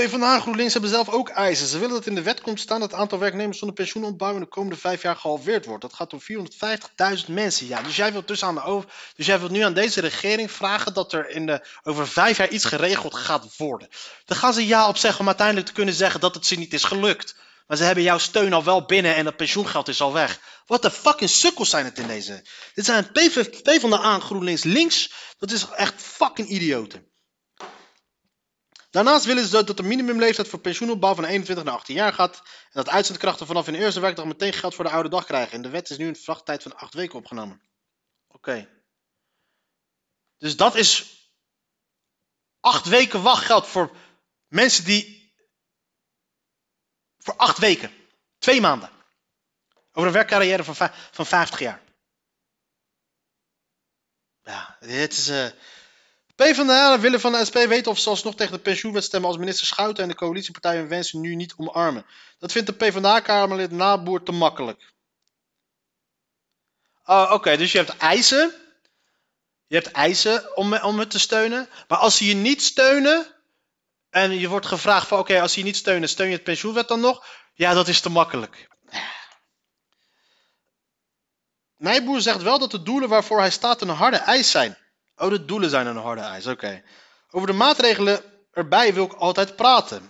PvdA 0.00 0.34
en 0.34 0.40
GroenLinks 0.40 0.72
hebben 0.72 0.90
zelf 0.90 1.08
ook 1.08 1.28
eisen. 1.28 1.66
Ze 1.66 1.78
willen 1.78 1.94
dat 1.94 2.06
in 2.06 2.14
de 2.14 2.22
wet 2.22 2.40
komt 2.40 2.60
staan 2.60 2.80
dat 2.80 2.90
het 2.90 3.00
aantal 3.00 3.18
werknemers 3.18 3.58
zonder 3.58 3.76
pensioenopbouw 3.76 4.34
in 4.34 4.40
de 4.40 4.46
komende 4.46 4.76
vijf 4.76 5.02
jaar 5.02 5.16
gehalveerd 5.16 5.64
wordt. 5.64 5.82
Dat 5.82 5.94
gaat 5.94 6.12
om 6.12 6.20
450.000 6.20 7.26
mensen. 7.28 7.66
Ja, 7.66 7.82
dus 7.82 7.96
jij 7.96 8.12
wilt 8.12 8.28
dus 8.28 8.42
aan 8.42 8.54
de 8.54 8.62
over, 8.62 8.90
dus 9.16 9.26
jij 9.26 9.38
wilt 9.38 9.50
nu 9.50 9.60
aan 9.60 9.74
deze 9.74 10.00
regering 10.00 10.50
vragen 10.50 10.94
dat 10.94 11.12
er 11.12 11.30
in 11.30 11.46
de, 11.46 11.66
over 11.82 12.08
vijf 12.08 12.36
jaar 12.36 12.48
iets 12.48 12.64
geregeld 12.64 13.14
gaat 13.14 13.56
worden. 13.56 13.88
Dan 14.24 14.36
gaan 14.36 14.52
ze 14.52 14.66
ja 14.66 14.88
op 14.88 14.96
zeggen 14.96 15.20
om 15.20 15.26
uiteindelijk 15.26 15.66
te 15.66 15.72
kunnen 15.72 15.94
zeggen 15.94 16.20
dat 16.20 16.34
het 16.34 16.46
ze 16.46 16.54
niet 16.54 16.72
is 16.72 16.84
gelukt. 16.84 17.34
Maar 17.66 17.76
ze 17.76 17.84
hebben 17.84 18.04
jouw 18.04 18.18
steun 18.18 18.52
al 18.52 18.64
wel 18.64 18.84
binnen 18.84 19.14
en 19.14 19.24
dat 19.24 19.36
pensioengeld 19.36 19.88
is 19.88 20.00
al 20.00 20.12
weg. 20.12 20.40
Wat 20.66 20.82
de 20.82 20.90
fucking 20.90 21.30
sukkels 21.30 21.70
zijn 21.70 21.84
het 21.84 21.98
in 21.98 22.06
deze. 22.06 22.44
Dit 22.74 22.84
zijn 22.84 23.12
PV 23.12 23.80
van 23.80 23.90
de 23.90 23.98
aan 23.98 24.20
GroenLinks 24.20 24.62
links. 24.62 25.12
Dat 25.38 25.50
is 25.50 25.66
echt 25.76 25.94
fucking 26.02 26.48
idioten. 26.48 27.09
Daarnaast 28.90 29.24
willen 29.24 29.44
ze 29.44 29.64
dat 29.64 29.76
de 29.76 29.82
minimumleeftijd 29.82 30.48
voor 30.48 30.60
pensioenopbouw 30.60 31.14
van 31.14 31.24
21 31.24 31.64
naar 31.64 31.74
18 31.74 31.94
jaar 31.94 32.12
gaat. 32.12 32.36
En 32.36 32.70
dat 32.72 32.88
uitzendkrachten 32.88 33.46
vanaf 33.46 33.66
hun 33.66 33.74
eerste 33.74 34.00
werkdag 34.00 34.24
meteen 34.24 34.52
geld 34.52 34.74
voor 34.74 34.84
de 34.84 34.90
oude 34.90 35.08
dag 35.08 35.24
krijgen. 35.24 35.54
In 35.54 35.62
de 35.62 35.68
wet 35.68 35.90
is 35.90 35.96
nu 35.96 36.06
een 36.06 36.16
wachttijd 36.24 36.62
van 36.62 36.76
8 36.76 36.94
weken 36.94 37.18
opgenomen. 37.18 37.62
Oké. 38.28 38.68
Dus 40.38 40.56
dat 40.56 40.74
is 40.74 41.18
8 42.60 42.86
weken 42.86 43.22
wachtgeld 43.22 43.66
voor 43.66 43.96
mensen 44.46 44.84
die. 44.84 45.34
Voor 47.18 47.36
8 47.36 47.58
weken. 47.58 47.94
Twee 48.38 48.60
maanden. 48.60 48.90
Over 49.92 50.08
een 50.08 50.14
werkcarrière 50.14 50.64
van, 50.64 50.90
van 51.10 51.26
50 51.26 51.58
jaar. 51.58 51.82
Ja, 54.42 54.76
dit 54.80 55.12
is. 55.12 55.28
Uh, 55.28 55.50
PvdA 56.40 57.00
willen 57.00 57.20
van 57.20 57.32
de 57.32 57.44
SP 57.48 57.56
weten 57.68 57.90
of 57.90 57.98
ze 57.98 58.08
alsnog 58.08 58.34
tegen 58.34 58.52
de 58.52 58.58
pensioenwet 58.58 59.04
stemmen 59.04 59.28
als 59.28 59.38
minister 59.38 59.66
Schouten 59.66 60.02
en 60.02 60.08
de 60.08 60.14
coalitiepartijen 60.14 60.80
hun 60.80 60.88
wensen 60.88 61.20
nu 61.20 61.34
niet 61.34 61.54
omarmen. 61.56 62.06
Dat 62.38 62.52
vindt 62.52 62.66
de 62.66 62.74
PvdA-kamerlid 62.74 63.70
Naboer 63.70 64.22
te 64.22 64.32
makkelijk. 64.32 64.92
Oh, 67.04 67.22
Oké, 67.22 67.32
okay, 67.32 67.56
dus 67.56 67.72
je 67.72 67.78
hebt 67.78 67.96
eisen. 67.96 68.54
Je 69.66 69.74
hebt 69.74 69.90
eisen 69.90 70.56
om, 70.56 70.74
om 70.74 70.98
het 70.98 71.10
te 71.10 71.18
steunen. 71.18 71.68
Maar 71.88 71.98
als 71.98 72.16
ze 72.16 72.26
je 72.26 72.34
niet 72.34 72.62
steunen. 72.62 73.26
En 74.10 74.38
je 74.38 74.48
wordt 74.48 74.66
gevraagd 74.66 75.06
van 75.06 75.18
oké, 75.18 75.30
okay, 75.30 75.42
als 75.42 75.52
ze 75.52 75.58
je 75.58 75.64
niet 75.64 75.76
steunen, 75.76 76.08
steun 76.08 76.26
je 76.26 76.34
het 76.34 76.44
pensioenwet 76.44 76.88
dan 76.88 77.00
nog? 77.00 77.26
Ja, 77.54 77.74
dat 77.74 77.88
is 77.88 78.00
te 78.00 78.10
makkelijk. 78.10 78.68
Nijboer 81.76 82.20
zegt 82.20 82.42
wel 82.42 82.58
dat 82.58 82.70
de 82.70 82.82
doelen 82.82 83.08
waarvoor 83.08 83.38
hij 83.38 83.50
staat 83.50 83.80
een 83.80 83.88
harde 83.88 84.16
eis 84.16 84.50
zijn. 84.50 84.76
Oh, 85.20 85.30
de 85.30 85.44
doelen 85.44 85.70
zijn 85.70 85.86
een 85.86 85.96
harde 85.96 86.20
eis. 86.20 86.46
Oké. 86.46 86.82
Over 87.30 87.46
de 87.46 87.52
maatregelen 87.52 88.22
erbij 88.52 88.94
wil 88.94 89.04
ik 89.04 89.12
altijd 89.12 89.56
praten. 89.56 90.06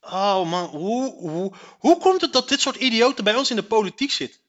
Oh 0.00 0.50
man, 0.50 0.64
hoe, 0.64 1.12
hoe, 1.12 1.52
hoe 1.78 1.98
komt 1.98 2.20
het 2.20 2.32
dat 2.32 2.48
dit 2.48 2.60
soort 2.60 2.76
idioten 2.76 3.24
bij 3.24 3.34
ons 3.34 3.50
in 3.50 3.56
de 3.56 3.62
politiek 3.62 4.10
zit? 4.10 4.42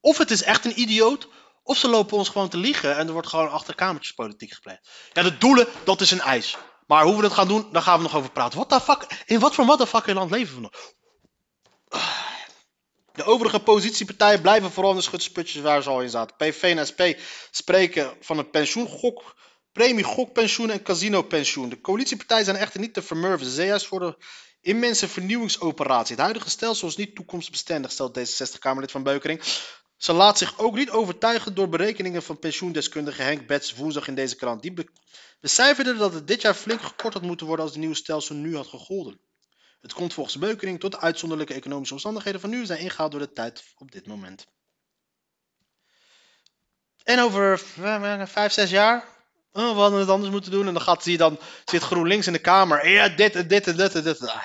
Of 0.00 0.18
het 0.18 0.30
is 0.30 0.42
echt 0.42 0.64
een 0.64 0.80
idioot, 0.80 1.28
of 1.62 1.78
ze 1.78 1.88
lopen 1.88 2.16
ons 2.16 2.28
gewoon 2.28 2.48
te 2.48 2.56
liegen 2.56 2.96
en 2.96 3.06
er 3.06 3.12
wordt 3.12 3.28
gewoon 3.28 3.50
achter 3.50 3.74
kamertjes 3.74 4.14
politiek 4.14 4.52
gepleegd. 4.52 4.88
Ja, 5.12 5.22
de 5.22 5.38
doelen, 5.38 5.66
dat 5.84 6.00
is 6.00 6.10
een 6.10 6.20
eis. 6.20 6.56
Maar 6.86 7.04
hoe 7.04 7.16
we 7.16 7.22
dat 7.22 7.32
gaan 7.32 7.48
doen, 7.48 7.68
daar 7.72 7.82
gaan 7.82 7.96
we 7.96 8.02
nog 8.02 8.16
over 8.16 8.30
praten. 8.30 8.58
What 8.58 8.68
the 8.68 8.80
fuck? 8.80 9.22
In 9.26 9.40
wat 9.40 9.54
voor 9.54 9.64
motherfucker 9.64 10.14
land 10.14 10.30
leven 10.30 10.54
we 10.54 10.60
nog? 10.60 10.92
De 13.18 13.24
overige 13.24 13.60
positiepartijen 13.60 14.40
blijven 14.40 14.70
vooral 14.70 14.90
in 14.92 14.98
de 14.98 15.02
schutsputjes 15.02 15.62
waar 15.62 15.82
ze 15.82 15.88
al 15.88 16.02
in 16.02 16.10
zaten. 16.10 16.36
PV 16.36 16.62
en 16.76 16.86
SP 16.90 17.00
spreken 17.50 18.16
van 18.20 18.38
een 18.38 18.50
pensioengok, 18.50 19.34
premie-gokpensioen 19.72 20.70
en 20.70 20.82
casinopensioen. 20.82 21.68
De 21.68 21.80
coalitiepartijen 21.80 22.44
zijn 22.44 22.56
echter 22.56 22.80
niet 22.80 22.94
te 22.94 23.02
vermurven. 23.02 23.46
Ze 23.46 23.64
juist 23.64 23.86
voor 23.86 24.00
de 24.00 24.16
immense 24.60 25.08
vernieuwingsoperatie. 25.08 26.14
Het 26.14 26.24
huidige 26.24 26.50
stelsel 26.50 26.88
is 26.88 26.96
niet 26.96 27.14
toekomstbestendig, 27.14 27.90
stelt 27.92 28.18
D66-Kamerlid 28.18 28.90
van 28.90 29.02
Beukering. 29.02 29.42
Ze 29.96 30.12
laat 30.12 30.38
zich 30.38 30.58
ook 30.58 30.74
niet 30.74 30.90
overtuigen 30.90 31.54
door 31.54 31.68
berekeningen 31.68 32.22
van 32.22 32.38
pensioendeskundige 32.38 33.22
Henk 33.22 33.46
Bets 33.46 33.74
woensdag 33.74 34.08
in 34.08 34.14
deze 34.14 34.36
krant. 34.36 34.62
Die 34.62 34.72
be- 34.72 34.88
becijferde 35.40 35.96
dat 35.96 36.12
het 36.12 36.26
dit 36.26 36.42
jaar 36.42 36.54
flink 36.54 36.80
gekort 36.82 37.14
had 37.14 37.22
moeten 37.22 37.46
worden 37.46 37.64
als 37.64 37.74
het 37.74 37.82
nieuwe 37.82 37.98
stelsel 37.98 38.34
nu 38.34 38.56
had 38.56 38.66
gegolden. 38.66 39.20
Het 39.80 39.92
komt 39.92 40.14
volgens 40.14 40.38
Beukering 40.38 40.80
tot 40.80 40.92
de 40.92 41.00
uitzonderlijke 41.00 41.54
economische 41.54 41.94
omstandigheden 41.94 42.40
van 42.40 42.50
nu 42.50 42.66
zijn 42.66 42.80
ingehaald 42.80 43.10
door 43.10 43.20
de 43.20 43.32
tijd 43.32 43.64
op 43.76 43.90
dit 43.90 44.06
moment. 44.06 44.46
En 47.02 47.20
over 47.20 47.62
eh, 47.82 48.26
vijf, 48.26 48.52
zes 48.52 48.70
jaar, 48.70 49.08
oh, 49.52 49.74
we 49.74 49.80
hadden 49.80 50.00
het 50.00 50.08
anders 50.08 50.30
moeten 50.30 50.50
doen. 50.50 50.66
En 50.66 50.72
dan 50.72 50.82
gaat, 50.82 51.02
zie 51.02 51.16
dan, 51.16 51.38
zit 51.64 51.82
GroenLinks 51.82 52.26
in 52.26 52.32
de 52.32 52.38
Kamer. 52.38 52.88
Ja, 52.88 53.08
dit 53.08 53.34
en 53.34 53.48
dit 53.48 53.66
en 53.66 53.76
dit 53.76 53.94
en 53.94 54.02
dit. 54.02 54.28
Ah. 54.28 54.42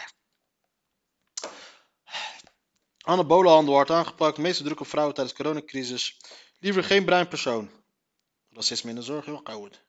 Anne 3.04 3.26
Bolenhandel 3.26 3.74
wordt 3.74 3.92
aangepakt. 3.92 4.38
Meeste 4.38 4.64
druk 4.64 4.80
op 4.80 4.88
vrouwen 4.88 5.16
tijdens 5.16 5.38
de 5.38 5.44
coronacrisis. 5.44 6.18
Liever 6.60 6.84
geen 6.84 7.06
bruin 7.06 7.28
persoon. 7.28 7.70
Racisme 8.50 8.90
in 8.90 8.96
de 8.96 9.02
zorg, 9.02 9.26
heel 9.26 9.42
koud. 9.42 9.84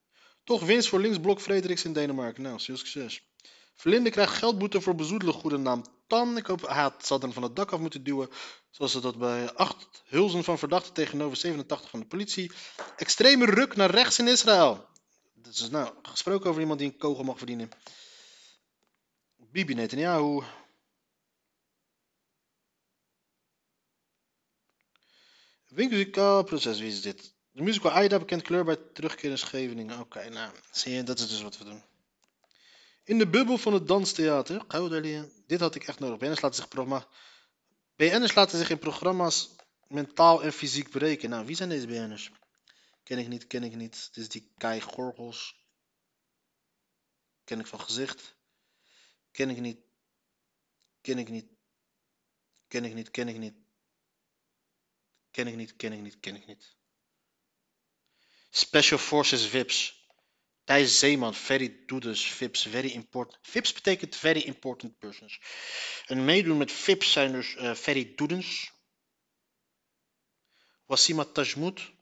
Toch 0.44 0.64
winst 0.64 0.88
voor 0.88 1.00
linksblok 1.00 1.40
Frederiks 1.40 1.84
in 1.84 1.92
Denemarken. 1.92 2.42
Nou, 2.42 2.60
veel 2.60 2.76
succes. 2.76 3.26
Verlinde 3.74 4.10
krijgt 4.10 4.36
geldboete 4.36 4.80
voor 4.80 4.94
bezoedelen 4.94 5.34
goede 5.34 5.56
naam 5.56 5.84
Tan. 6.06 6.36
Ik 6.36 6.46
hoop, 6.46 6.68
hij 6.68 6.90
zal 6.98 7.20
hem 7.20 7.32
van 7.32 7.42
het 7.42 7.56
dak 7.56 7.72
af 7.72 7.80
moeten 7.80 8.02
duwen. 8.02 8.28
Zoals 8.70 8.92
ze 8.92 9.00
dat 9.00 9.18
bij 9.18 9.52
8 9.52 10.02
hulzen 10.04 10.44
van 10.44 10.58
verdachten 10.58 10.92
tegenover 10.92 11.36
87 11.36 11.90
van 11.90 12.00
de 12.00 12.06
politie. 12.06 12.52
Extreme 12.96 13.44
ruk 13.44 13.76
naar 13.76 13.90
rechts 13.90 14.18
in 14.18 14.28
Israël. 14.28 14.86
Dat 15.34 15.52
is 15.52 15.70
nou 15.70 15.94
gesproken 16.02 16.50
over 16.50 16.60
iemand 16.60 16.78
die 16.78 16.88
een 16.88 16.98
kogel 16.98 17.24
mag 17.24 17.38
verdienen. 17.38 17.68
Bibi 19.36 19.74
Netanyahu. 19.74 20.42
Winkelmuzikaal 25.68 26.44
proces, 26.44 26.78
wie 26.78 26.88
is 26.88 27.02
dit? 27.02 27.34
De 27.50 27.62
musical 27.62 27.90
Aida 27.90 28.18
bekend 28.18 28.42
kleur 28.42 28.64
bij 28.64 28.76
terugkeer 28.92 29.30
in 29.30 29.38
Scheveningen. 29.38 30.00
Oké, 30.00 30.28
nou, 30.28 30.52
zie 30.70 30.94
je, 30.94 31.02
dat 31.02 31.18
is 31.18 31.28
dus 31.28 31.42
wat 31.42 31.58
we 31.58 31.64
doen. 31.64 31.82
In 33.04 33.18
de 33.18 33.28
bubbel 33.28 33.58
van 33.58 33.72
het 33.72 33.88
danstheater. 33.88 34.66
Dit 35.46 35.60
had 35.60 35.74
ik 35.74 35.84
echt 35.84 35.98
nodig. 35.98 36.18
BN'ers 36.18 36.40
laten 36.40 36.56
zich, 36.56 36.68
programma... 36.68 37.08
BN'ers 37.96 38.34
laten 38.34 38.58
zich 38.58 38.70
in 38.70 38.78
programma's 38.78 39.54
mentaal 39.88 40.42
en 40.42 40.52
fysiek 40.52 40.90
breken. 40.90 41.30
Nou, 41.30 41.46
wie 41.46 41.56
zijn 41.56 41.68
deze 41.68 41.86
BN'ers? 41.86 42.30
Ken 43.02 43.18
ik 43.18 43.28
niet, 43.28 43.46
ken 43.46 43.62
ik 43.62 43.74
niet. 43.74 44.08
Dit 44.12 44.16
is 44.16 44.28
die 44.28 44.52
Kai 44.56 44.80
Gorgels. 44.80 45.56
Ken 47.44 47.60
ik 47.60 47.66
van 47.66 47.80
gezicht. 47.80 48.36
Ken 49.30 49.50
ik 49.50 49.60
niet. 49.60 49.78
Ken 51.00 51.18
ik 51.18 51.28
niet. 51.28 51.46
Ken 52.68 52.84
ik 52.84 52.94
niet, 52.94 53.10
ken 53.10 53.28
ik 53.28 53.38
niet. 53.38 53.54
Ken 55.30 55.46
ik 55.46 55.56
niet, 55.56 55.76
ken 55.76 55.92
ik 55.92 56.00
niet, 56.00 56.20
ken 56.20 56.36
ik 56.36 56.46
niet. 56.46 56.76
Special 58.50 58.98
Forces 58.98 59.46
VIPs. 59.46 60.03
Thijs 60.64 60.98
Zeeman, 60.98 61.34
very 61.34 61.82
doeders, 61.86 62.24
VIPs, 62.32 62.62
very 62.62 62.90
important. 62.90 63.38
VIPs 63.42 63.72
betekent 63.72 64.16
very 64.16 64.40
important 64.40 64.98
persons. 64.98 65.40
En 66.06 66.24
meedoen 66.24 66.56
met 66.56 66.72
VIPs 66.72 67.12
zijn 67.12 67.32
dus 67.32 67.54
eh 67.56 67.74
very 67.74 68.12
doedens. 68.14 68.72
Wassima 70.86 71.24
Tajmoud. 71.24 71.92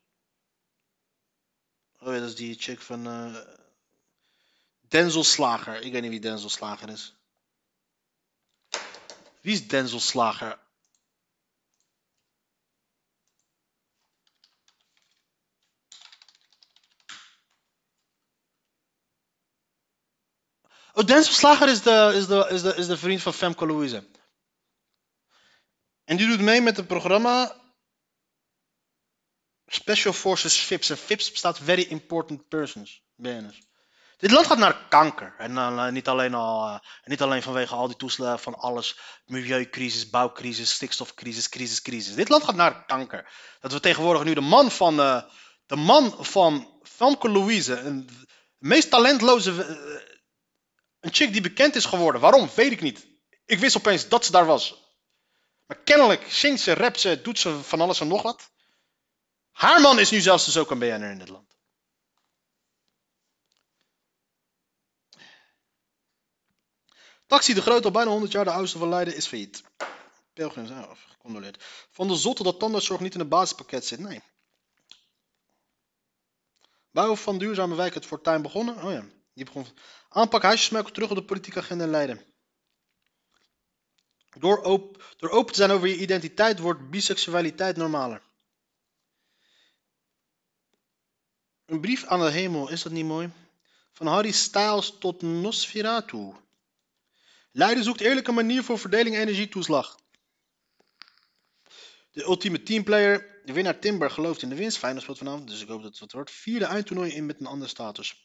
Oh 1.99 2.13
ja, 2.13 2.19
dat 2.21 2.29
is 2.29 2.35
die 2.37 2.55
chick 2.59 2.81
van 2.81 3.07
eh, 3.07 3.37
Denzel 4.81 5.25
Slager. 5.25 5.81
Ik 5.81 5.93
weet 5.93 6.03
niet 6.03 6.11
wie 6.11 6.21
Denzel 6.21 6.49
Slager 6.49 6.89
is. 6.89 7.17
Wie 9.41 9.53
is 9.53 9.69
Denzel 9.69 10.01
Slager? 10.01 10.59
Oh, 20.95 21.21
Slager 21.23 21.69
is 21.69 21.83
de, 21.83 22.13
is 22.15 22.27
de, 22.27 22.47
is 22.51 22.63
de, 22.63 22.75
is 22.75 22.87
de 22.87 22.97
vriend 22.97 23.23
van 23.23 23.33
Femke 23.35 23.67
Louise. 23.67 24.11
En 26.05 26.17
die 26.17 26.27
doet 26.27 26.41
mee 26.41 26.61
met 26.61 26.77
het 26.77 26.87
programma 26.87 27.61
Special 29.67 30.13
Forces 30.13 30.57
FIPS. 30.57 30.91
En 30.91 30.97
FIPS 30.97 31.31
bestaat 31.31 31.59
Very 31.59 31.87
Important 31.89 32.49
Persons. 32.49 33.03
Dit 34.17 34.31
land 34.31 34.47
gaat 34.47 34.59
naar 34.59 34.89
kanker. 34.89 35.35
En 35.39 35.57
eh, 35.57 35.89
niet, 35.89 36.09
alleen 36.09 36.35
al, 36.35 36.67
eh, 36.67 36.79
niet 37.05 37.23
alleen 37.23 37.43
vanwege 37.43 37.75
al 37.75 37.87
die 37.87 37.97
toeslagen 37.97 38.39
van 38.39 38.55
alles. 38.55 38.99
Milieucrisis, 39.25 40.11
bouwcrisis, 40.11 40.73
stikstofcrisis, 40.73 41.49
crisis, 41.49 41.83
crisis. 41.83 42.15
Dit 42.15 42.29
land 42.29 42.45
gaat 42.45 42.55
naar 42.55 42.85
kanker. 42.85 43.33
Dat 43.61 43.73
we 43.73 43.81
tegenwoordig 43.81 44.25
nu 44.25 44.35
de 44.35 44.41
man 44.41 44.71
van, 44.71 45.01
eh, 45.01 45.23
de 45.67 45.77
man 45.77 46.17
van 46.25 46.81
Femke 46.83 47.29
Louise, 47.29 47.83
de 47.83 48.05
meest 48.59 48.91
talentloze, 48.91 49.53
een 51.03 51.15
chick 51.15 51.33
die 51.33 51.41
bekend 51.41 51.75
is 51.75 51.85
geworden. 51.85 52.21
Waarom? 52.21 52.51
Weet 52.55 52.73
ik 52.73 52.81
niet. 52.81 53.07
Ik 53.45 53.59
wist 53.59 53.77
opeens 53.77 54.09
dat 54.09 54.25
ze 54.25 54.31
daar 54.31 54.47
was. 54.47 54.83
Maar 55.67 55.79
kennelijk 55.79 56.25
zingt 56.29 56.61
ze, 56.61 56.75
rapt 56.75 57.01
ze, 57.01 57.23
doet 57.23 57.39
ze 57.39 57.63
van 57.63 57.81
alles 57.81 58.01
en 58.01 58.09
nog 58.09 58.23
wat. 58.23 58.51
Haar 59.51 59.81
man 59.81 59.99
is 59.99 60.11
nu 60.11 60.21
zelfs 60.21 60.45
dus 60.45 60.57
ook 60.57 60.71
een 60.71 60.79
BN'er 60.79 61.11
in 61.11 61.19
dit 61.19 61.29
land. 61.29 61.57
Taxi 67.27 67.55
de 67.55 67.63
Groot, 67.63 67.85
al 67.85 67.91
bijna 67.91 68.11
100 68.11 68.33
jaar 68.33 68.45
de 68.45 68.51
oudste 68.51 68.79
van 68.79 68.89
Leiden, 68.89 69.17
is 69.17 69.27
failliet. 69.27 69.63
Pelgrims, 70.33 70.71
ah, 70.71 70.91
gecondoleerd. 71.09 71.65
Van 71.91 72.09
de 72.09 72.17
zotte 72.17 72.43
dat 72.43 72.59
tandartszorg 72.59 73.01
niet 73.01 73.15
in 73.15 73.21
het 73.21 73.29
basispakket 73.29 73.87
zit. 73.87 73.99
Nee. 73.99 74.23
Bouw 76.91 77.17
van 77.17 77.39
duurzame 77.39 77.75
wijk 77.75 77.95
het 77.95 78.07
fortuin 78.07 78.43
begonnen. 78.43 78.83
Oh 78.83 78.93
ja, 78.93 79.05
die 79.35 79.45
begon. 79.45 79.67
Aanpak 80.09 80.43
huisjesmelk 80.43 80.91
terug 80.91 81.11
op 81.11 81.17
de 81.17 81.25
politieke 81.25 81.59
agenda 81.59 81.85
in 81.85 81.91
Leiden. 81.91 82.25
Door, 84.39 84.63
door 85.17 85.31
open 85.31 85.53
te 85.53 85.59
zijn 85.59 85.71
over 85.71 85.89
je 85.89 85.99
identiteit 85.99 86.59
wordt 86.59 86.91
biseksualiteit 86.91 87.77
normaler. 87.77 88.23
Een 91.67 91.81
brief 91.81 92.05
aan 92.05 92.21
de 92.21 92.31
hemel, 92.31 92.71
is 92.71 92.83
dat 92.83 92.93
niet 92.93 93.05
mooi? 93.05 93.31
Van 93.93 94.07
Harry 94.07 94.31
Styles 94.31 94.97
tot 94.99 95.23
Nosferatu. 95.23 96.33
Leiden 97.53 97.85
zoekt 97.85 98.01
eerlijke 98.01 98.33
manier 98.33 98.63
voor 98.63 98.79
verdeling 98.79 99.17
energietoeslag. 99.17 100.01
De 102.11 102.23
ultieme 102.23 102.63
teamplayer, 102.63 103.41
de 103.45 103.53
winnaar 103.53 103.79
Timber, 103.79 104.11
gelooft 104.11 104.43
in 104.43 104.49
de 104.49 104.55
winst. 104.55 104.79
Feyenoord 104.79 105.19
vanavond, 105.19 105.49
dus 105.49 105.61
ik 105.61 105.69
hoop 105.69 105.83
dat 105.83 105.91
het 105.91 106.01
wat 106.01 106.13
wordt. 106.13 106.31
Vierde 106.31 106.65
eindtoernooi 106.65 107.13
in 107.13 107.27
met 107.27 107.41
een 107.41 107.47
andere 107.47 107.71
status. 107.71 108.25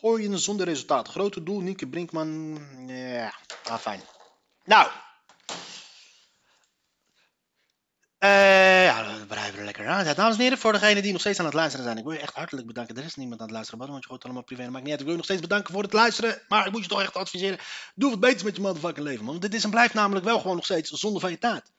Gooien 0.00 0.38
zonder 0.38 0.66
resultaat. 0.66 1.08
Grote 1.08 1.42
doel, 1.42 1.60
Nieke 1.60 1.86
Brinkman. 1.86 2.58
Ja, 2.86 3.34
ah, 3.64 3.78
fijn. 3.78 4.00
Nou. 4.64 4.88
Eh, 8.18 8.84
ja, 8.84 9.02
dat 9.02 9.26
blijven 9.26 9.58
we 9.58 9.64
lekker 9.64 9.88
aan. 9.88 10.04
Ja, 10.04 10.14
dames 10.14 10.36
en 10.36 10.42
heren, 10.42 10.58
voor 10.58 10.72
degenen 10.72 11.02
die 11.02 11.12
nog 11.12 11.20
steeds 11.20 11.38
aan 11.38 11.44
het 11.44 11.54
luisteren 11.54 11.84
zijn. 11.84 11.98
Ik 11.98 12.04
wil 12.04 12.12
je 12.12 12.18
echt 12.18 12.34
hartelijk 12.34 12.66
bedanken. 12.66 12.96
Er 12.96 13.04
is 13.04 13.14
niemand 13.14 13.40
aan 13.40 13.46
het 13.46 13.54
luisteren, 13.54 13.86
want 13.86 14.02
je 14.02 14.08
hoort 14.08 14.24
allemaal 14.24 14.42
privé. 14.42 14.70
Dat 14.70 14.72
niet 14.72 14.90
uit. 14.90 14.92
Ik 14.92 14.98
wil 14.98 15.10
je 15.10 15.16
nog 15.16 15.24
steeds 15.24 15.40
bedanken 15.40 15.74
voor 15.74 15.82
het 15.82 15.92
luisteren. 15.92 16.42
Maar 16.48 16.66
ik 16.66 16.72
moet 16.72 16.82
je 16.82 16.88
toch 16.88 17.02
echt 17.02 17.14
adviseren. 17.14 17.58
Doe 17.94 18.10
wat 18.10 18.20
beters 18.20 18.42
met 18.42 18.56
je 18.56 18.62
motherfucking 18.62 19.06
leven, 19.06 19.24
man. 19.24 19.38
Dit 19.38 19.54
is 19.54 19.64
en 19.64 19.70
blijft 19.70 19.94
namelijk 19.94 20.24
wel 20.24 20.40
gewoon 20.40 20.56
nog 20.56 20.64
steeds 20.64 20.90
zonde 20.90 21.20
van 21.20 21.30
je 21.30 21.38
tijd. 21.38 21.72